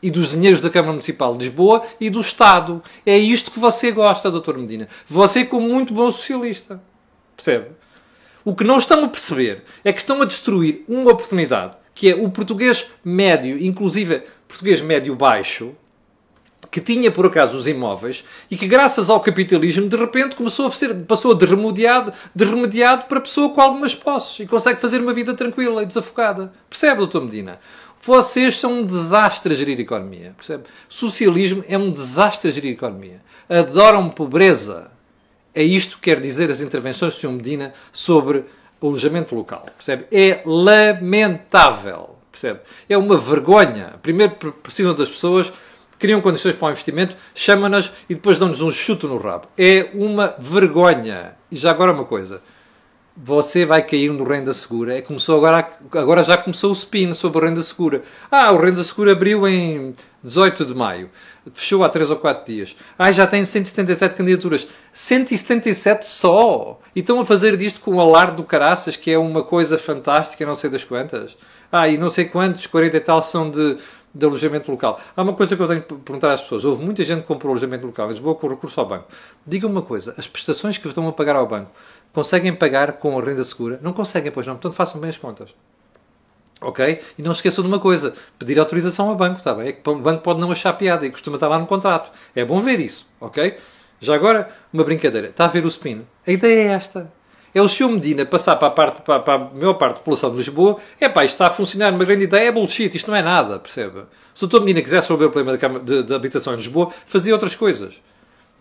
e 0.01 0.09
dos 0.09 0.31
dinheiros 0.31 0.61
da 0.61 0.69
Câmara 0.69 0.93
Municipal 0.93 1.35
de 1.37 1.45
Lisboa 1.45 1.83
e 1.99 2.09
do 2.09 2.21
Estado. 2.21 2.81
É 3.05 3.17
isto 3.17 3.51
que 3.51 3.59
você 3.59 3.91
gosta, 3.91 4.31
Dr. 4.31 4.57
Medina. 4.57 4.87
Você, 5.07 5.45
como 5.45 5.67
muito 5.67 5.93
bom 5.93 6.09
socialista. 6.11 6.81
Percebe? 7.35 7.67
O 8.43 8.55
que 8.55 8.63
não 8.63 8.77
estão 8.77 9.03
a 9.03 9.07
perceber 9.07 9.63
é 9.83 9.93
que 9.93 9.99
estão 9.99 10.21
a 10.21 10.25
destruir 10.25 10.83
uma 10.87 11.11
oportunidade 11.11 11.81
que 11.93 12.09
é 12.09 12.15
o 12.15 12.29
português 12.29 12.87
médio, 13.03 13.63
inclusive 13.63 14.23
português 14.47 14.81
médio 14.81 15.15
baixo, 15.15 15.75
que 16.69 16.79
tinha 16.79 17.11
por 17.11 17.25
acaso 17.25 17.57
os 17.57 17.67
imóveis 17.67 18.23
e 18.49 18.55
que 18.55 18.65
graças 18.65 19.09
ao 19.09 19.19
capitalismo 19.19 19.89
de 19.89 19.97
repente 19.97 20.35
começou 20.35 20.67
a 20.67 20.71
ser, 20.71 20.95
passou 21.03 21.35
de 21.35 21.45
remediado, 21.45 22.13
de 22.33 22.45
remediado 22.45 23.03
para 23.03 23.19
pessoa 23.19 23.49
com 23.49 23.61
algumas 23.61 23.93
posses 23.93 24.39
e 24.39 24.47
consegue 24.47 24.79
fazer 24.79 25.01
uma 25.01 25.13
vida 25.13 25.33
tranquila 25.33 25.83
e 25.83 25.85
desafogada. 25.85 26.53
Percebe, 26.69 26.99
doutor 26.99 27.25
Medina? 27.25 27.59
Vocês 28.03 28.59
são 28.59 28.79
um 28.79 28.85
desastre 28.85 29.53
a 29.53 29.55
gerir 29.55 29.77
a 29.77 29.81
economia. 29.81 30.33
Percebe? 30.35 30.63
Socialismo 30.89 31.63
é 31.67 31.77
um 31.77 31.91
desastre 31.91 32.49
a 32.49 32.53
gerir 32.53 32.71
a 32.71 32.73
economia. 32.73 33.21
Adoram 33.47 34.09
pobreza. 34.09 34.89
É 35.53 35.61
isto 35.61 35.97
que 35.97 36.03
quer 36.03 36.19
dizer 36.19 36.49
as 36.49 36.61
intervenções 36.61 37.13
do 37.13 37.19
Sr. 37.19 37.31
Medina 37.31 37.73
sobre 37.91 38.45
o 38.79 38.87
alojamento 38.87 39.35
local. 39.35 39.65
Percebe? 39.77 40.05
É 40.11 40.41
lamentável. 40.45 42.15
Percebe? 42.31 42.61
É 42.89 42.97
uma 42.97 43.17
vergonha. 43.17 43.95
Primeiro 44.01 44.33
precisam 44.63 44.95
das 44.95 45.09
pessoas 45.09 45.51
criam 46.01 46.19
condições 46.19 46.55
para 46.55 46.69
o 46.69 46.71
investimento, 46.71 47.15
chamam-nas 47.35 47.91
e 48.09 48.15
depois 48.15 48.39
dão-nos 48.39 48.59
um 48.59 48.71
chute 48.71 49.05
no 49.05 49.19
rabo. 49.19 49.47
É 49.55 49.91
uma 49.93 50.35
vergonha. 50.39 51.37
E 51.51 51.55
já 51.55 51.69
agora 51.69 51.91
uma 51.91 52.05
coisa. 52.05 52.41
Você 53.15 53.65
vai 53.65 53.85
cair 53.85 54.11
no 54.11 54.23
renda 54.23 54.53
segura. 54.53 54.97
É, 54.97 55.01
começou 55.01 55.37
agora, 55.37 55.69
agora 55.91 56.23
já 56.23 56.37
começou 56.37 56.69
o 56.69 56.73
spin 56.73 57.13
sobre 57.13 57.39
o 57.39 57.41
renda 57.45 57.61
segura. 57.61 58.03
Ah, 58.31 58.51
o 58.53 58.57
renda 58.57 58.81
segura 58.83 59.11
abriu 59.11 59.45
em 59.47 59.93
18 60.23 60.65
de 60.65 60.73
maio. 60.73 61.09
Fechou 61.51 61.83
há 61.83 61.89
3 61.89 62.09
ou 62.09 62.15
4 62.15 62.45
dias. 62.45 62.75
Ah, 62.97 63.11
já 63.11 63.27
tem 63.27 63.43
177 63.43 64.15
candidaturas. 64.15 64.67
177 64.93 66.07
só! 66.07 66.79
E 66.95 67.01
estão 67.01 67.19
a 67.19 67.25
fazer 67.25 67.57
disto 67.57 67.81
com 67.81 67.95
o 67.95 67.99
alarde 68.01 68.37
do 68.37 68.43
caraças, 68.43 68.95
que 68.95 69.11
é 69.11 69.17
uma 69.17 69.43
coisa 69.43 69.77
fantástica, 69.77 70.45
não 70.45 70.55
sei 70.55 70.69
das 70.69 70.83
quantas. 70.83 71.35
Ah, 71.69 71.89
e 71.89 71.97
não 71.97 72.09
sei 72.09 72.25
quantos, 72.25 72.65
40 72.65 72.95
e 72.95 72.99
tal, 72.99 73.21
são 73.21 73.49
de, 73.49 73.77
de 74.13 74.25
alojamento 74.25 74.69
local. 74.69 74.99
Há 75.15 75.21
uma 75.21 75.33
coisa 75.33 75.55
que 75.55 75.61
eu 75.61 75.67
tenho 75.67 75.81
que 75.81 75.93
perguntar 75.95 76.31
às 76.31 76.41
pessoas. 76.41 76.63
Houve 76.63 76.83
muita 76.83 77.03
gente 77.03 77.21
que 77.21 77.27
comprou 77.27 77.51
alojamento 77.51 77.85
local 77.85 78.07
em 78.07 78.09
Lisboa 78.09 78.35
com 78.35 78.47
recurso 78.47 78.79
ao 78.79 78.85
banco. 78.85 79.07
Diga 79.45 79.67
uma 79.67 79.81
coisa, 79.81 80.13
as 80.17 80.27
prestações 80.27 80.77
que 80.77 80.87
estão 80.87 81.07
a 81.07 81.11
pagar 81.13 81.35
ao 81.35 81.47
banco, 81.47 81.71
conseguem 82.13 82.53
pagar 82.53 82.93
com 82.93 83.17
a 83.17 83.23
renda 83.23 83.43
segura? 83.43 83.79
Não 83.81 83.93
conseguem, 83.93 84.31
pois 84.31 84.45
não. 84.47 84.55
Portanto, 84.55 84.73
façam 84.73 84.99
bem 84.99 85.09
as 85.09 85.17
contas. 85.17 85.53
Ok? 86.61 87.01
E 87.17 87.21
não 87.21 87.33
se 87.33 87.39
esqueçam 87.39 87.63
de 87.63 87.67
uma 87.67 87.79
coisa: 87.79 88.13
pedir 88.37 88.59
autorização 88.59 89.09
ao 89.09 89.15
banco, 89.15 89.39
está 89.39 89.53
bem? 89.53 89.69
É 89.69 89.71
que 89.71 89.89
o 89.89 89.95
banco 89.95 90.21
pode 90.21 90.39
não 90.39 90.51
achar 90.51 90.73
piada 90.73 91.05
e 91.05 91.11
costuma 91.11 91.37
estar 91.37 91.47
lá 91.47 91.57
no 91.57 91.65
contrato. 91.65 92.11
É 92.35 92.45
bom 92.45 92.61
ver 92.61 92.79
isso, 92.79 93.07
ok? 93.19 93.57
Já 93.99 94.15
agora, 94.15 94.49
uma 94.71 94.83
brincadeira. 94.83 95.27
Está 95.27 95.45
a 95.45 95.47
ver 95.47 95.65
o 95.65 95.67
spin? 95.67 96.05
A 96.25 96.31
ideia 96.31 96.69
é 96.69 96.73
esta 96.73 97.11
é 97.53 97.61
o 97.61 97.67
Sr. 97.67 97.89
Medina 97.89 98.25
passar 98.25 98.55
para 98.55 98.67
a, 98.69 98.71
parte, 98.71 99.01
para, 99.01 99.19
para 99.19 99.33
a 99.33 99.49
maior 99.49 99.73
parte 99.73 99.93
da 99.93 99.99
população 99.99 100.31
de 100.31 100.37
Lisboa, 100.37 100.77
é 100.99 101.09
pá, 101.09 101.25
isto 101.25 101.35
está 101.35 101.47
a 101.47 101.49
funcionar, 101.49 101.93
uma 101.93 102.05
grande 102.05 102.23
ideia, 102.23 102.47
é 102.47 102.51
bullshit, 102.51 102.95
isto 102.95 103.09
não 103.09 103.17
é 103.17 103.21
nada, 103.21 103.59
percebe? 103.59 104.03
Se 104.33 104.45
o 104.45 104.49
Sr. 104.49 104.61
Medina 104.61 104.81
quisesse 104.81 105.07
resolver 105.07 105.25
o 105.25 105.31
problema 105.31 105.79
de, 105.79 106.03
de 106.03 106.13
habitação 106.13 106.53
em 106.53 106.57
Lisboa, 106.57 106.91
fazia 107.05 107.33
outras 107.33 107.55
coisas. 107.55 108.01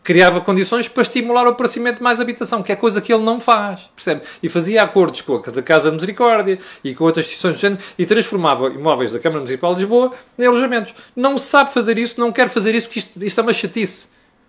Criava 0.03 0.41
condições 0.41 0.89
para 0.89 1.03
estimular 1.03 1.47
o 1.47 1.51
aparecimento 1.51 1.99
de 1.99 2.03
mais 2.03 2.21
habitação, 2.21 2.63
que 2.63 2.73
é 2.73 2.77
coisa 2.77 3.01
que 3.01 3.13
ele 3.13 3.23
não 3.23 3.39
faz, 3.39 3.91
percebe? 3.95 4.23
E 4.43 4.49
fazia 4.49 4.83
acordos 4.83 5.21
com 5.21 5.37
a 5.37 5.63
Casa 5.63 5.91
de 5.91 5.95
Misericórdia 5.95 6.59
e 6.83 6.95
com 6.95 7.05
outras 7.05 7.27
instituições 7.27 7.55
do 7.55 7.61
género 7.61 7.83
e 7.99 8.07
transformava 8.07 8.69
imóveis 8.69 9.13
da 9.13 9.19
Câmara 9.19 9.41
Municipal 9.41 9.75
de 9.75 9.81
Lisboa 9.81 10.13
em 10.39 10.47
alojamentos. 10.47 10.95
Não 11.15 11.37
sabe 11.37 11.73
fazer 11.73 11.99
isso, 11.99 12.19
não 12.19 12.33
quer 12.33 12.49
fazer 12.49 12.75
isso, 12.75 12.87
porque 12.87 13.01
isto, 13.01 13.23
isto 13.23 13.41
é 13.41 13.43
uma 13.43 13.53
chatice. 13.53 14.09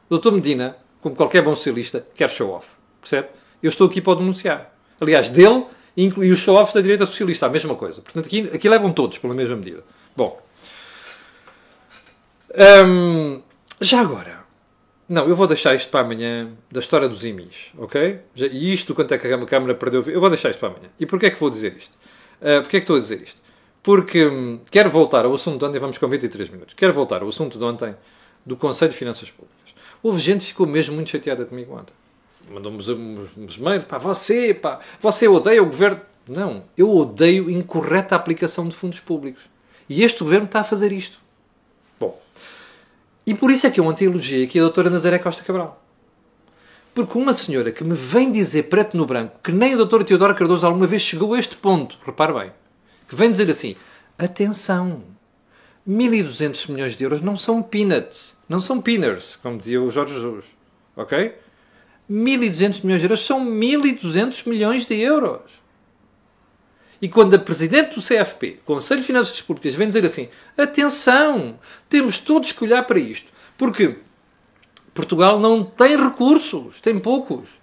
Dr. 0.09 0.31
Medina, 0.31 0.77
como 1.01 1.15
qualquer 1.15 1.41
bom 1.41 1.53
socialista, 1.53 2.05
quer 2.15 2.29
show-off, 2.29 2.67
percebe? 3.01 3.27
eu 3.61 3.69
estou 3.69 3.87
aqui 3.87 4.01
para 4.01 4.13
o 4.13 4.15
denunciar. 4.15 4.73
Aliás, 4.99 5.29
dele 5.29 5.65
e 5.95 6.07
os 6.07 6.39
show-offs 6.39 6.73
da 6.73 6.81
direita 6.81 7.05
socialista, 7.05 7.45
a 7.45 7.49
mesma 7.49 7.75
coisa. 7.75 8.01
Portanto, 8.01 8.25
aqui, 8.25 8.49
aqui 8.53 8.67
levam 8.67 8.91
todos 8.91 9.17
pela 9.17 9.33
mesma 9.33 9.55
medida. 9.55 9.83
Bom. 10.15 10.41
Hum, 12.85 13.41
já 13.79 14.01
agora. 14.01 14.40
Não, 15.11 15.27
eu 15.27 15.35
vou 15.35 15.45
deixar 15.45 15.75
isto 15.75 15.89
para 15.89 16.01
amanhã 16.01 16.49
da 16.71 16.79
história 16.79 17.09
dos 17.09 17.25
IMIs, 17.25 17.73
ok? 17.77 18.19
E 18.35 18.73
isto, 18.73 18.95
quanto 18.95 19.13
é 19.13 19.17
que 19.17 19.27
a 19.27 19.45
Câmara 19.45 19.75
perdeu. 19.75 20.01
Eu 20.07 20.21
vou 20.21 20.29
deixar 20.29 20.49
isto 20.49 20.59
para 20.59 20.69
amanhã. 20.69 20.89
E 20.99 21.05
porquê 21.05 21.25
é 21.25 21.29
que 21.29 21.39
vou 21.39 21.49
dizer 21.49 21.75
isto? 21.77 21.93
Uh, 22.41 22.61
porquê 22.61 22.77
é 22.77 22.79
que 22.79 22.83
estou 22.85 22.95
a 22.95 22.99
dizer 22.99 23.21
isto? 23.21 23.41
Porque 23.83 24.25
hum, 24.25 24.59
quero 24.71 24.89
voltar 24.89 25.25
ao 25.25 25.33
assunto 25.33 25.59
de 25.59 25.65
ontem, 25.65 25.79
vamos 25.79 25.97
com 25.97 26.07
23 26.07 26.49
minutos. 26.49 26.73
Quero 26.73 26.93
voltar 26.93 27.21
ao 27.21 27.27
assunto 27.27 27.57
de 27.57 27.63
ontem 27.63 27.95
do 28.45 28.55
Conselho 28.55 28.91
de 28.91 28.97
Finanças 28.97 29.29
Públicas. 29.29 29.75
Houve 30.01 30.19
gente 30.19 30.41
que 30.41 30.47
ficou 30.47 30.65
mesmo 30.65 30.95
muito 30.95 31.09
chateada 31.09 31.45
comigo 31.45 31.75
ontem 31.75 31.93
mandou-me 32.49 32.77
uns 33.37 33.57
mails, 33.57 33.85
pá, 33.85 33.97
você, 33.97 34.53
pá, 34.53 34.79
você 34.99 35.27
odeia 35.27 35.61
o 35.61 35.65
governo. 35.65 36.01
Não, 36.27 36.63
eu 36.77 36.89
odeio 36.89 37.49
incorreta 37.49 38.15
aplicação 38.15 38.67
de 38.67 38.75
fundos 38.75 38.99
públicos. 38.99 39.49
E 39.89 40.03
este 40.03 40.19
governo 40.19 40.45
está 40.45 40.61
a 40.61 40.63
fazer 40.63 40.91
isto. 40.91 41.19
E 43.25 43.35
por 43.35 43.51
isso 43.51 43.67
é 43.67 43.69
que 43.69 43.79
eu 43.79 43.85
ontem 43.85 44.05
elogiei 44.05 44.43
aqui 44.43 44.57
a 44.59 44.63
doutora 44.63 44.89
Nazaré 44.89 45.19
Costa 45.19 45.43
Cabral. 45.43 45.83
Porque 46.93 47.17
uma 47.17 47.33
senhora 47.33 47.71
que 47.71 47.83
me 47.83 47.93
vem 47.93 48.29
dizer 48.31 48.63
preto 48.63 48.97
no 48.97 49.05
branco 49.05 49.39
que 49.41 49.51
nem 49.51 49.73
a 49.73 49.77
doutora 49.77 50.03
Teodora 50.03 50.33
Cardoso 50.33 50.65
alguma 50.65 50.87
vez 50.87 51.01
chegou 51.01 51.33
a 51.33 51.39
este 51.39 51.55
ponto, 51.55 51.97
repare 52.05 52.33
bem, 52.33 52.51
que 53.07 53.15
vem 53.15 53.31
dizer 53.31 53.49
assim, 53.49 53.75
atenção, 54.17 55.03
1.200 55.87 56.69
milhões 56.69 56.97
de 56.97 57.03
euros 57.03 57.21
não 57.21 57.37
são 57.37 57.63
peanuts, 57.63 58.37
não 58.49 58.59
são 58.59 58.81
pinners, 58.81 59.37
como 59.41 59.57
dizia 59.57 59.81
o 59.81 59.89
Jorge 59.89 60.13
Jesus, 60.13 60.45
ok? 60.95 61.33
1.200 62.09 62.83
milhões 62.83 62.99
de 62.99 63.05
euros 63.05 63.25
são 63.25 63.45
1.200 63.45 64.47
milhões 64.49 64.85
de 64.85 64.99
euros. 64.99 65.60
E 67.01 67.09
quando 67.09 67.33
a 67.33 67.39
Presidente 67.39 67.95
do 67.95 68.01
CFP, 68.01 68.59
Conselho 68.63 69.01
de 69.01 69.07
Finanças 69.07 69.41
Públicas, 69.41 69.73
vem 69.73 69.87
dizer 69.87 70.05
assim: 70.05 70.29
atenção, 70.57 71.59
temos 71.89 72.19
todos 72.19 72.51
que 72.51 72.63
olhar 72.63 72.83
para 72.83 72.99
isto, 72.99 73.31
porque 73.57 73.97
Portugal 74.93 75.39
não 75.39 75.63
tem 75.63 75.97
recursos, 75.97 76.79
tem 76.79 76.99
poucos, 76.99 77.57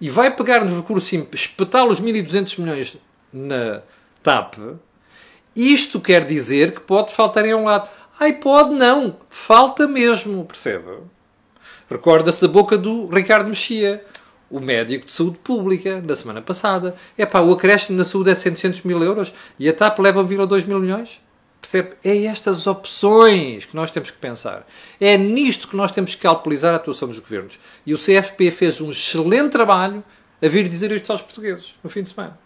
e 0.00 0.08
vai 0.08 0.30
pegar 0.34 0.64
nos 0.64 0.74
recursos 0.74 1.12
e 1.12 1.26
espetar 1.32 1.84
os 1.86 2.00
1.200 2.00 2.58
milhões 2.60 2.96
na 3.32 3.82
TAP, 4.22 4.58
isto 5.56 6.00
quer 6.00 6.24
dizer 6.24 6.72
que 6.72 6.80
pode 6.80 7.12
faltar 7.12 7.44
em 7.44 7.54
um 7.54 7.64
lado. 7.64 7.88
Ai, 8.18 8.32
pode 8.32 8.72
não, 8.72 9.16
falta 9.28 9.88
mesmo, 9.88 10.44
percebe? 10.44 10.98
Recorda-se 11.90 12.40
da 12.40 12.48
boca 12.48 12.78
do 12.78 13.08
Ricardo 13.08 13.48
Mexia, 13.48 14.04
o 14.54 14.60
médico 14.60 15.06
de 15.06 15.12
saúde 15.12 15.36
pública, 15.38 16.00
da 16.00 16.14
semana 16.14 16.40
passada. 16.40 16.94
É 17.18 17.26
pá, 17.26 17.40
o 17.40 17.52
acréscimo 17.52 17.98
na 17.98 18.04
saúde 18.04 18.30
é 18.30 18.34
700 18.36 18.82
mil 18.82 19.02
euros 19.02 19.34
e 19.58 19.68
a 19.68 19.72
TAP 19.72 19.98
leva 19.98 20.22
1,2 20.22 20.64
mil 20.64 20.78
milhões. 20.78 21.20
Percebe? 21.60 21.96
É 22.04 22.26
estas 22.26 22.68
opções 22.68 23.64
que 23.64 23.74
nós 23.74 23.90
temos 23.90 24.12
que 24.12 24.18
pensar. 24.18 24.64
É 25.00 25.18
nisto 25.18 25.66
que 25.66 25.74
nós 25.74 25.90
temos 25.90 26.14
que 26.14 26.22
calculizar 26.22 26.72
a 26.72 26.76
atuação 26.76 27.08
dos 27.08 27.18
governos. 27.18 27.58
E 27.84 27.92
o 27.92 27.98
CFP 27.98 28.52
fez 28.52 28.80
um 28.80 28.90
excelente 28.90 29.50
trabalho 29.50 30.04
a 30.40 30.46
vir 30.46 30.68
dizer 30.68 30.92
isto 30.92 31.10
aos 31.10 31.20
portugueses 31.20 31.74
no 31.82 31.90
fim 31.90 32.04
de 32.04 32.10
semana. 32.10 32.38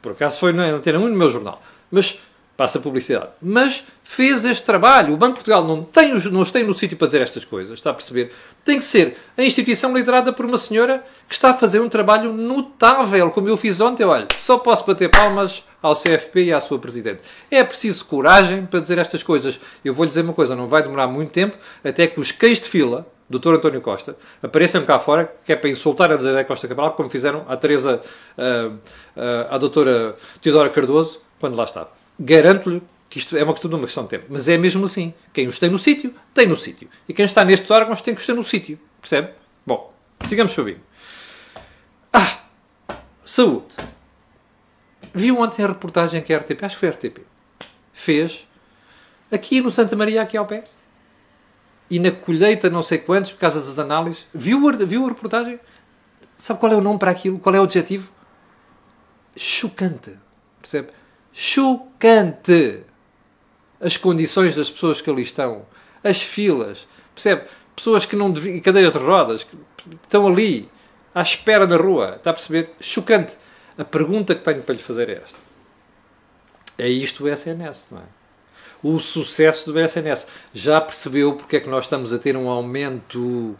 Por 0.00 0.12
acaso 0.12 0.38
foi 0.38 0.54
na 0.54 0.64
Antena 0.64 0.98
1 0.98 1.08
no 1.08 1.16
meu 1.16 1.28
jornal. 1.28 1.60
Mas 1.90 2.22
passa 2.60 2.78
publicidade. 2.78 3.30
Mas 3.40 3.86
fez 4.04 4.44
este 4.44 4.66
trabalho. 4.66 5.14
O 5.14 5.16
Banco 5.16 5.32
de 5.32 5.36
Portugal 5.36 5.64
não 5.64 5.82
tem, 5.82 6.12
não 6.30 6.44
tem 6.44 6.62
no 6.62 6.74
sítio 6.74 6.94
para 6.94 7.06
dizer 7.06 7.22
estas 7.22 7.42
coisas, 7.42 7.72
está 7.72 7.88
a 7.88 7.94
perceber? 7.94 8.32
Tem 8.62 8.76
que 8.76 8.84
ser 8.84 9.16
a 9.34 9.42
instituição 9.42 9.96
liderada 9.96 10.30
por 10.30 10.44
uma 10.44 10.58
senhora 10.58 11.02
que 11.26 11.32
está 11.32 11.52
a 11.52 11.54
fazer 11.54 11.80
um 11.80 11.88
trabalho 11.88 12.34
notável, 12.34 13.30
como 13.30 13.48
eu 13.48 13.56
fiz 13.56 13.80
ontem. 13.80 14.04
Olha, 14.04 14.26
só 14.38 14.58
posso 14.58 14.86
bater 14.86 15.08
palmas 15.08 15.64
ao 15.80 15.94
CFP 15.94 16.44
e 16.44 16.52
à 16.52 16.60
sua 16.60 16.78
Presidente. 16.78 17.22
É 17.50 17.64
preciso 17.64 18.04
coragem 18.04 18.66
para 18.66 18.80
dizer 18.80 18.98
estas 18.98 19.22
coisas. 19.22 19.58
Eu 19.82 19.94
vou-lhe 19.94 20.10
dizer 20.10 20.20
uma 20.20 20.34
coisa, 20.34 20.54
não 20.54 20.68
vai 20.68 20.82
demorar 20.82 21.06
muito 21.06 21.30
tempo 21.30 21.56
até 21.82 22.06
que 22.06 22.20
os 22.20 22.30
cães 22.30 22.60
de 22.60 22.68
fila, 22.68 23.06
Dr. 23.30 23.54
António 23.54 23.80
Costa, 23.80 24.14
apareçam 24.42 24.84
cá 24.84 24.98
fora, 24.98 25.34
que 25.46 25.52
é 25.54 25.56
para 25.56 25.70
insultar 25.70 26.12
a 26.12 26.16
José 26.18 26.44
Costa 26.44 26.68
Cabral, 26.68 26.92
como 26.92 27.08
fizeram 27.08 27.42
a 27.48 27.56
Teresa, 27.56 28.02
a, 28.36 29.52
a, 29.52 29.54
a 29.54 29.56
doutora 29.56 30.14
Teodora 30.42 30.68
Cardoso, 30.68 31.22
quando 31.38 31.56
lá 31.56 31.64
estava 31.64 31.99
garanto-lhe 32.20 32.82
que 33.08 33.18
isto 33.18 33.36
é 33.36 33.42
uma 33.42 33.52
questão, 33.52 33.70
uma 33.70 33.80
questão 33.80 34.04
de 34.04 34.10
tempo. 34.10 34.26
Mas 34.28 34.48
é 34.48 34.56
mesmo 34.56 34.84
assim. 34.84 35.12
Quem 35.32 35.48
os 35.48 35.58
tem 35.58 35.70
no 35.70 35.78
sítio, 35.78 36.14
tem 36.32 36.46
no 36.46 36.56
sítio. 36.56 36.88
E 37.08 37.14
quem 37.14 37.24
está 37.24 37.44
nestes 37.44 37.70
órgãos 37.70 38.00
tem 38.00 38.14
que 38.14 38.20
estar 38.20 38.34
no 38.34 38.44
sítio. 38.44 38.78
Percebe? 39.00 39.30
Bom, 39.66 39.92
sigamos 40.28 40.52
subindo. 40.52 40.80
Ah! 42.12 42.38
Saúde. 43.24 43.74
Viu 45.12 45.40
ontem 45.40 45.64
a 45.64 45.68
reportagem 45.68 46.22
que 46.22 46.32
a 46.32 46.38
RTP, 46.38 46.62
acho 46.62 46.76
que 46.76 46.80
foi 46.80 46.88
a 46.88 46.92
RTP, 46.92 47.18
fez 47.92 48.46
aqui 49.30 49.60
no 49.60 49.70
Santa 49.72 49.96
Maria, 49.96 50.22
aqui 50.22 50.36
ao 50.36 50.46
pé. 50.46 50.64
E 51.90 51.98
na 51.98 52.12
colheita, 52.12 52.70
não 52.70 52.84
sei 52.84 52.98
quantos, 52.98 53.32
por 53.32 53.40
causa 53.40 53.60
das 53.60 53.78
análises. 53.78 54.28
Viu, 54.32 54.60
viu 54.86 55.06
a 55.06 55.08
reportagem? 55.08 55.58
Sabe 56.36 56.60
qual 56.60 56.72
é 56.72 56.76
o 56.76 56.80
nome 56.80 57.00
para 57.00 57.10
aquilo? 57.10 57.40
Qual 57.40 57.52
é 57.52 57.60
o 57.60 57.64
adjetivo? 57.64 58.12
Chocante. 59.36 60.16
Percebe? 60.62 60.90
Chocante. 61.32 62.84
As 63.80 63.96
condições 63.96 64.54
das 64.54 64.70
pessoas 64.70 65.00
que 65.00 65.08
ali 65.08 65.22
estão, 65.22 65.64
as 66.04 66.20
filas, 66.20 66.86
percebe? 67.14 67.44
Pessoas 67.74 68.04
que 68.04 68.14
não 68.14 68.30
deviam, 68.30 68.60
cadeiras 68.60 68.92
de 68.92 68.98
rodas, 68.98 69.42
que 69.42 69.56
estão 70.02 70.26
ali, 70.26 70.68
à 71.14 71.22
espera 71.22 71.66
na 71.66 71.76
rua, 71.76 72.16
está 72.16 72.30
a 72.30 72.34
perceber? 72.34 72.74
Chocante. 72.78 73.38
A 73.78 73.84
pergunta 73.84 74.34
que 74.34 74.42
tenho 74.42 74.62
para 74.62 74.74
lhe 74.74 74.82
fazer 74.82 75.08
é 75.08 75.22
esta. 75.22 75.38
É 76.76 76.88
isto 76.88 77.24
o 77.24 77.28
SNS, 77.28 77.88
não 77.90 78.00
é? 78.00 78.04
O 78.82 78.98
sucesso 78.98 79.72
do 79.72 79.80
SNS. 79.80 80.26
Já 80.52 80.80
percebeu 80.80 81.34
porque 81.34 81.56
é 81.56 81.60
que 81.60 81.68
nós 81.68 81.84
estamos 81.84 82.12
a 82.12 82.18
ter 82.18 82.36
um 82.36 82.50
aumento 82.50 83.56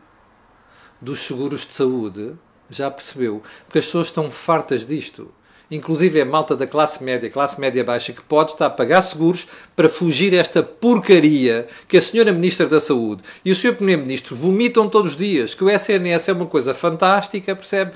dos 1.00 1.20
seguros 1.20 1.66
de 1.66 1.72
saúde? 1.72 2.34
Já 2.68 2.90
percebeu? 2.90 3.42
Porque 3.64 3.78
as 3.78 3.86
pessoas 3.86 4.08
estão 4.08 4.30
fartas 4.30 4.86
disto 4.86 5.32
inclusive 5.70 6.18
é 6.18 6.24
malta 6.24 6.56
da 6.56 6.66
classe 6.66 7.02
média, 7.02 7.30
classe 7.30 7.60
média 7.60 7.84
baixa, 7.84 8.12
que 8.12 8.22
pode 8.22 8.52
estar 8.52 8.66
a 8.66 8.70
pagar 8.70 9.02
seguros 9.02 9.46
para 9.76 9.88
fugir 9.88 10.34
esta 10.34 10.62
porcaria 10.62 11.68
que 11.86 11.96
a 11.96 12.02
senhora 12.02 12.32
Ministra 12.32 12.66
da 12.66 12.80
Saúde 12.80 13.22
e 13.44 13.52
o 13.52 13.56
senhor 13.56 13.76
Primeiro-Ministro 13.76 14.34
vomitam 14.34 14.88
todos 14.88 15.12
os 15.12 15.16
dias, 15.16 15.54
que 15.54 15.62
o 15.62 15.70
SNS 15.70 16.28
é 16.28 16.32
uma 16.32 16.46
coisa 16.46 16.74
fantástica, 16.74 17.54
percebe? 17.54 17.92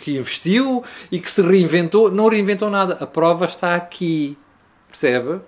Que 0.00 0.18
investiu 0.18 0.84
e 1.10 1.18
que 1.18 1.30
se 1.30 1.42
reinventou. 1.42 2.10
Não 2.10 2.28
reinventou 2.28 2.68
nada. 2.68 2.98
A 3.00 3.06
prova 3.06 3.44
está 3.44 3.74
aqui. 3.74 4.36
Percebe? 4.88 5.40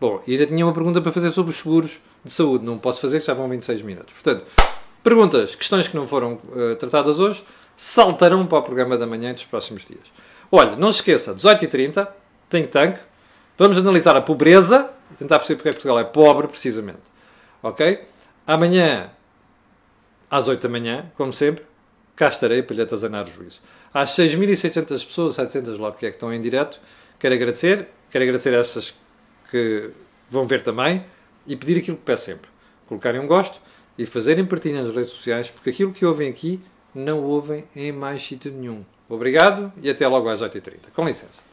Bom, 0.00 0.20
ainda 0.26 0.46
tinha 0.46 0.66
uma 0.66 0.72
pergunta 0.72 1.00
para 1.00 1.12
fazer 1.12 1.30
sobre 1.30 1.50
os 1.50 1.58
seguros 1.58 2.00
de 2.24 2.32
saúde. 2.32 2.64
Não 2.64 2.78
posso 2.78 3.00
fazer, 3.00 3.20
que 3.20 3.26
já 3.26 3.34
vão 3.34 3.48
26 3.48 3.82
minutos. 3.82 4.12
Portanto, 4.12 4.44
perguntas, 5.02 5.54
questões 5.54 5.86
que 5.86 5.96
não 5.96 6.06
foram 6.06 6.34
uh, 6.34 6.76
tratadas 6.76 7.20
hoje, 7.20 7.44
saltarão 7.76 8.46
para 8.46 8.58
o 8.58 8.62
programa 8.62 8.98
da 8.98 9.06
manhã 9.06 9.32
dos 9.32 9.44
próximos 9.44 9.84
dias. 9.84 10.02
Olha, 10.54 10.76
não 10.76 10.92
se 10.92 10.98
esqueça, 10.98 11.34
18h30, 11.34 12.06
Think 12.50 12.68
Tank. 12.68 12.98
Vamos 13.56 13.78
analisar 13.78 14.14
a 14.14 14.20
pobreza 14.20 14.90
e 15.10 15.14
tentar 15.14 15.38
perceber 15.38 15.56
porque 15.56 15.68
é 15.70 15.72
Portugal 15.72 15.98
é 15.98 16.04
pobre, 16.04 16.46
precisamente. 16.46 17.00
Ok? 17.62 18.04
Amanhã, 18.46 19.10
às 20.30 20.48
8 20.48 20.60
da 20.60 20.68
manhã, 20.68 21.10
como 21.16 21.32
sempre, 21.32 21.64
cá 22.14 22.28
estarei 22.28 22.62
para 22.62 22.76
lhe 22.76 22.82
atazanar 22.82 23.26
o 23.26 23.30
juízo. 23.30 23.62
Às 23.94 24.10
6.600 24.10 25.06
pessoas, 25.06 25.36
700 25.36 25.78
logo 25.78 25.96
que 25.96 26.04
é 26.04 26.10
que 26.10 26.16
estão 26.16 26.30
em 26.30 26.40
direto, 26.42 26.78
quero 27.18 27.34
agradecer. 27.34 27.88
Quero 28.10 28.24
agradecer 28.24 28.54
a 28.54 28.58
essas 28.58 28.94
que 29.50 29.90
vão 30.28 30.44
ver 30.44 30.60
também 30.60 31.02
e 31.46 31.56
pedir 31.56 31.78
aquilo 31.78 31.96
que 31.96 32.02
peço 32.02 32.26
sempre. 32.26 32.50
Colocarem 32.86 33.18
um 33.18 33.26
gosto 33.26 33.58
e 33.96 34.04
fazerem 34.04 34.44
partilha 34.44 34.82
nas 34.82 34.94
redes 34.94 35.12
sociais, 35.12 35.50
porque 35.50 35.70
aquilo 35.70 35.92
que 35.92 36.04
ouvem 36.04 36.28
aqui 36.28 36.60
não 36.94 37.22
ouvem 37.24 37.64
em 37.74 37.90
mais 37.90 38.22
sítio 38.22 38.52
nenhum. 38.52 38.84
Obrigado 39.14 39.70
e 39.82 39.90
até 39.90 40.08
logo 40.08 40.28
às 40.28 40.40
8h30. 40.42 40.90
Com 40.94 41.04
licença. 41.04 41.51